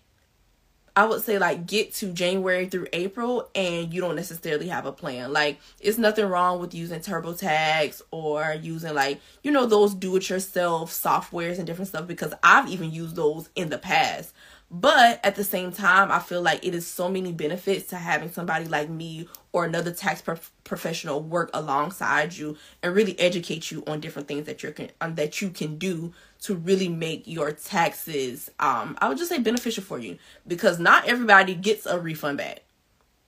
I 0.99 1.05
would 1.05 1.23
say 1.23 1.39
like 1.39 1.65
get 1.65 1.95
to 1.95 2.13
January 2.13 2.69
through 2.69 2.89
April 2.93 3.49
and 3.55 3.95
you 3.95 4.01
don't 4.01 4.17
necessarily 4.17 4.67
have 4.67 4.85
a 4.85 4.91
plan. 4.91 5.33
Like 5.33 5.61
it's 5.79 5.97
nothing 5.97 6.27
wrong 6.27 6.59
with 6.59 6.75
using 6.75 6.99
TurboTax 6.99 8.03
or 8.11 8.57
using 8.61 8.95
like, 8.95 9.21
you 9.45 9.53
know, 9.53 9.65
those 9.65 9.95
do 9.95 10.17
it 10.17 10.29
yourself 10.29 10.91
softwares 10.91 11.59
and 11.59 11.69
different 11.69 11.87
stuff 11.87 12.09
because 12.09 12.35
I've 12.43 12.69
even 12.69 12.91
used 12.91 13.15
those 13.15 13.49
in 13.55 13.69
the 13.69 13.79
past. 13.79 14.35
But 14.73 15.25
at 15.25 15.37
the 15.37 15.45
same 15.45 15.71
time, 15.71 16.11
I 16.11 16.19
feel 16.19 16.43
like 16.43 16.67
it 16.67 16.75
is 16.75 16.85
so 16.85 17.09
many 17.09 17.33
benefits 17.33 17.87
to 17.91 17.97
having 17.97 18.33
somebody 18.33 18.65
like 18.65 18.91
me 18.91 19.29
or 19.53 19.65
another 19.65 19.93
tax 19.93 20.21
prof- 20.21 20.51
professional 20.65 21.23
work 21.23 21.49
alongside 21.55 22.37
you 22.37 22.57
and 22.83 22.95
really 22.95 23.19
educate 23.21 23.71
you 23.71 23.85
on 23.87 24.01
different 24.01 24.27
things 24.27 24.47
that 24.47 24.65
you 24.65 24.73
can 24.73 24.91
um, 25.01 25.15
that 25.15 25.41
you 25.41 25.51
can 25.51 25.79
do 25.79 26.13
to 26.43 26.55
really 26.55 26.89
make 26.89 27.27
your 27.27 27.53
taxes 27.53 28.51
um 28.61 28.97
I 29.01 29.09
would 29.09 29.19
just 29.19 29.31
say 29.31 29.39
beneficial 29.39 29.83
for 29.83 29.99
you 29.99 30.19
because 30.47 30.79
not 30.79 31.07
everybody 31.09 31.55
gets 31.55 31.87
a 31.87 31.99
refund 31.99 32.39
back. 32.39 32.63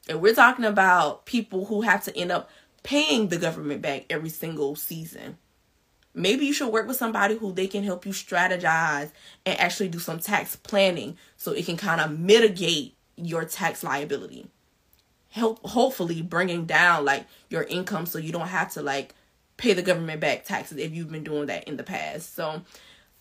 And 0.08 0.20
we're 0.20 0.34
talking 0.34 0.64
about 0.64 1.26
people 1.26 1.66
who 1.66 1.82
have 1.82 2.04
to 2.04 2.16
end 2.16 2.32
up 2.32 2.50
paying 2.82 3.28
the 3.28 3.36
government 3.36 3.82
back 3.82 4.06
every 4.10 4.30
single 4.30 4.74
season. 4.74 5.38
Maybe 6.14 6.44
you 6.44 6.52
should 6.52 6.72
work 6.72 6.88
with 6.88 6.96
somebody 6.96 7.36
who 7.36 7.52
they 7.52 7.68
can 7.68 7.84
help 7.84 8.04
you 8.04 8.12
strategize 8.12 9.12
and 9.46 9.60
actually 9.60 9.88
do 9.88 10.00
some 10.00 10.18
tax 10.18 10.56
planning 10.56 11.16
so 11.36 11.52
it 11.52 11.66
can 11.66 11.76
kind 11.76 12.00
of 12.00 12.18
mitigate 12.18 12.96
your 13.16 13.44
tax 13.44 13.84
liability. 13.84 14.48
Help 15.30 15.64
hopefully 15.64 16.22
bringing 16.22 16.64
down 16.64 17.04
like 17.04 17.26
your 17.48 17.62
income 17.62 18.06
so 18.06 18.18
you 18.18 18.32
don't 18.32 18.48
have 18.48 18.72
to 18.72 18.82
like 18.82 19.14
pay 19.56 19.72
the 19.72 19.82
government 19.82 20.20
back 20.20 20.44
taxes 20.44 20.78
if 20.78 20.92
you've 20.92 21.12
been 21.12 21.22
doing 21.22 21.46
that 21.46 21.64
in 21.68 21.76
the 21.76 21.84
past. 21.84 22.34
So 22.34 22.62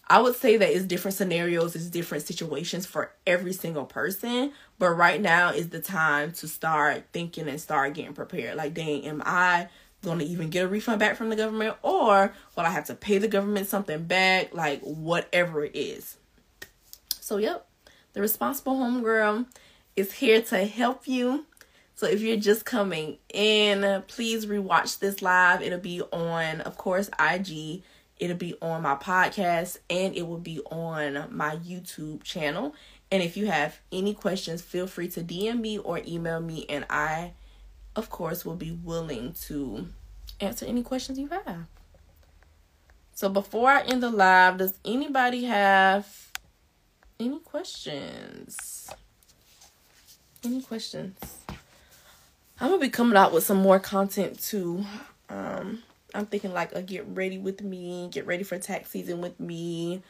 I 0.09 0.19
would 0.19 0.35
say 0.35 0.57
that 0.57 0.69
it's 0.69 0.85
different 0.85 1.15
scenarios, 1.15 1.75
it's 1.75 1.85
different 1.85 2.25
situations 2.25 2.85
for 2.85 3.11
every 3.27 3.53
single 3.53 3.85
person. 3.85 4.51
But 4.79 4.89
right 4.91 5.21
now 5.21 5.51
is 5.51 5.69
the 5.69 5.79
time 5.79 6.31
to 6.33 6.47
start 6.47 7.05
thinking 7.13 7.47
and 7.47 7.61
start 7.61 7.93
getting 7.93 8.13
prepared. 8.13 8.55
Like, 8.55 8.73
dang, 8.73 9.05
am 9.05 9.21
I 9.25 9.69
going 10.03 10.19
to 10.19 10.25
even 10.25 10.49
get 10.49 10.65
a 10.65 10.67
refund 10.67 10.99
back 10.99 11.15
from 11.15 11.29
the 11.29 11.35
government 11.35 11.75
or 11.83 12.33
will 12.55 12.63
I 12.63 12.69
have 12.69 12.85
to 12.85 12.95
pay 12.95 13.17
the 13.17 13.27
government 13.27 13.67
something 13.67 14.03
back? 14.05 14.53
Like 14.53 14.81
whatever 14.81 15.63
it 15.63 15.75
is. 15.75 16.17
So 17.19 17.37
yep, 17.37 17.67
the 18.13 18.21
responsible 18.21 18.77
homegirl 18.77 19.45
is 19.95 20.13
here 20.13 20.41
to 20.43 20.65
help 20.65 21.07
you. 21.07 21.45
So 21.95 22.07
if 22.07 22.21
you're 22.21 22.37
just 22.37 22.63
coming 22.65 23.17
in, 23.33 24.03
please 24.07 24.45
rewatch 24.45 24.99
this 24.99 25.21
live. 25.21 25.61
It'll 25.61 25.79
be 25.79 26.01
on, 26.01 26.61
of 26.61 26.77
course, 26.77 27.09
IG. 27.19 27.83
It'll 28.19 28.35
be 28.35 28.55
on 28.61 28.81
my 28.81 28.95
podcast 28.95 29.77
and 29.89 30.15
it 30.15 30.27
will 30.27 30.37
be 30.37 30.59
on 30.69 31.27
my 31.31 31.55
YouTube 31.57 32.23
channel. 32.23 32.75
And 33.11 33.23
if 33.23 33.37
you 33.37 33.47
have 33.47 33.79
any 33.91 34.13
questions, 34.13 34.61
feel 34.61 34.85
free 34.85 35.07
to 35.09 35.21
DM 35.21 35.61
me 35.61 35.77
or 35.77 36.01
email 36.05 36.39
me 36.41 36.65
and 36.69 36.85
I 36.89 37.33
of 37.99 38.09
course, 38.09 38.45
will 38.45 38.55
be 38.55 38.71
willing 38.71 39.33
to 39.33 39.87
answer 40.39 40.65
any 40.65 40.83
questions 40.83 41.19
you 41.19 41.27
have. 41.27 41.65
So 43.13 43.29
before 43.29 43.69
I 43.69 43.81
end 43.81 44.01
the 44.01 44.09
live, 44.09 44.57
does 44.57 44.79
anybody 44.85 45.43
have 45.45 46.31
any 47.19 47.39
questions? 47.39 48.89
Any 50.43 50.61
questions? 50.61 51.17
I'm 52.61 52.69
gonna 52.69 52.79
be 52.79 52.89
coming 52.89 53.17
out 53.17 53.33
with 53.33 53.43
some 53.43 53.57
more 53.57 53.79
content 53.79 54.41
too. 54.41 54.85
Um, 55.29 55.83
I'm 56.13 56.25
thinking 56.25 56.53
like 56.53 56.73
a 56.73 56.81
get 56.81 57.05
ready 57.07 57.37
with 57.37 57.61
me, 57.61 58.09
get 58.11 58.25
ready 58.25 58.43
for 58.43 58.57
tax 58.57 58.89
season 58.89 59.21
with 59.21 59.39
me, 59.39 60.01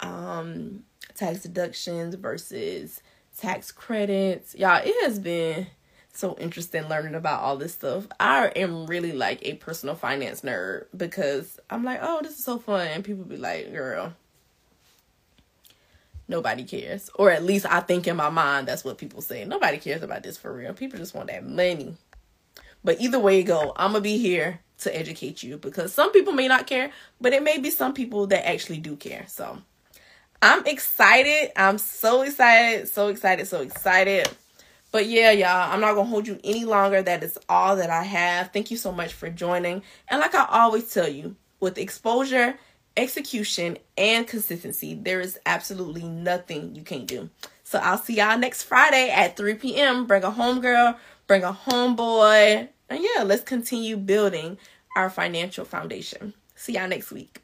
um, 0.00 0.84
tax 1.14 1.42
deductions 1.42 2.14
versus 2.14 3.02
tax 3.38 3.72
credits. 3.72 4.54
Y'all, 4.54 4.80
it 4.84 4.94
has 5.04 5.18
been 5.18 5.66
so 6.12 6.36
interesting 6.38 6.88
learning 6.88 7.14
about 7.14 7.40
all 7.40 7.56
this 7.56 7.74
stuff. 7.74 8.06
I 8.18 8.48
am 8.56 8.86
really 8.86 9.12
like 9.12 9.40
a 9.42 9.54
personal 9.54 9.94
finance 9.94 10.42
nerd 10.42 10.86
because 10.96 11.58
I'm 11.68 11.84
like, 11.84 12.00
oh, 12.02 12.20
this 12.22 12.38
is 12.38 12.44
so 12.44 12.58
fun. 12.58 12.86
And 12.88 13.04
people 13.04 13.24
be 13.24 13.36
like, 13.36 13.72
girl, 13.72 14.12
nobody 16.28 16.64
cares. 16.64 17.10
Or 17.14 17.30
at 17.30 17.44
least 17.44 17.66
I 17.66 17.80
think 17.80 18.06
in 18.06 18.16
my 18.16 18.30
mind 18.30 18.68
that's 18.68 18.84
what 18.84 18.98
people 18.98 19.22
say. 19.22 19.44
Nobody 19.44 19.78
cares 19.78 20.02
about 20.02 20.22
this 20.22 20.36
for 20.36 20.52
real. 20.52 20.72
People 20.74 20.98
just 20.98 21.14
want 21.14 21.28
that 21.28 21.46
money. 21.46 21.96
But 22.82 23.00
either 23.00 23.18
way 23.18 23.38
you 23.38 23.44
go, 23.44 23.72
I'm 23.76 23.92
gonna 23.92 24.00
be 24.00 24.18
here 24.18 24.60
to 24.80 24.96
educate 24.96 25.42
you 25.42 25.56
because 25.56 25.92
some 25.92 26.12
people 26.12 26.32
may 26.32 26.48
not 26.48 26.66
care, 26.66 26.90
but 27.20 27.32
it 27.32 27.42
may 27.42 27.58
be 27.58 27.70
some 27.70 27.94
people 27.94 28.26
that 28.28 28.48
actually 28.48 28.78
do 28.78 28.96
care. 28.96 29.24
So 29.28 29.58
I'm 30.42 30.66
excited. 30.66 31.52
I'm 31.56 31.78
so 31.78 32.22
excited, 32.22 32.88
so 32.88 33.08
excited, 33.08 33.46
so 33.46 33.60
excited. 33.60 34.28
But 34.92 35.06
yeah, 35.06 35.30
y'all, 35.30 35.72
I'm 35.72 35.80
not 35.80 35.94
to 35.94 36.02
hold 36.02 36.26
you 36.26 36.40
any 36.42 36.64
longer. 36.64 37.02
That 37.02 37.22
is 37.22 37.38
all 37.48 37.76
that 37.76 37.90
I 37.90 38.02
have. 38.02 38.52
Thank 38.52 38.70
you 38.70 38.76
so 38.76 38.90
much 38.90 39.12
for 39.12 39.30
joining. 39.30 39.82
And 40.08 40.20
like 40.20 40.34
I 40.34 40.46
always 40.50 40.92
tell 40.92 41.08
you, 41.08 41.36
with 41.60 41.78
exposure, 41.78 42.58
execution, 42.96 43.78
and 43.96 44.26
consistency, 44.26 44.94
there 44.94 45.20
is 45.20 45.38
absolutely 45.46 46.02
nothing 46.04 46.74
you 46.74 46.82
can't 46.82 47.06
do. 47.06 47.30
So 47.62 47.78
I'll 47.78 47.98
see 47.98 48.14
y'all 48.14 48.38
next 48.38 48.64
Friday 48.64 49.10
at 49.10 49.36
3 49.36 49.54
p.m. 49.54 50.06
Bring 50.06 50.24
a 50.24 50.30
homegirl, 50.30 50.96
bring 51.26 51.44
a 51.44 51.52
homeboy. 51.52 52.68
And 52.90 53.04
yeah, 53.04 53.22
let's 53.22 53.44
continue 53.44 53.96
building 53.96 54.58
our 54.96 55.08
financial 55.08 55.64
foundation. 55.64 56.34
See 56.56 56.74
y'all 56.74 56.88
next 56.88 57.12
week. 57.12 57.40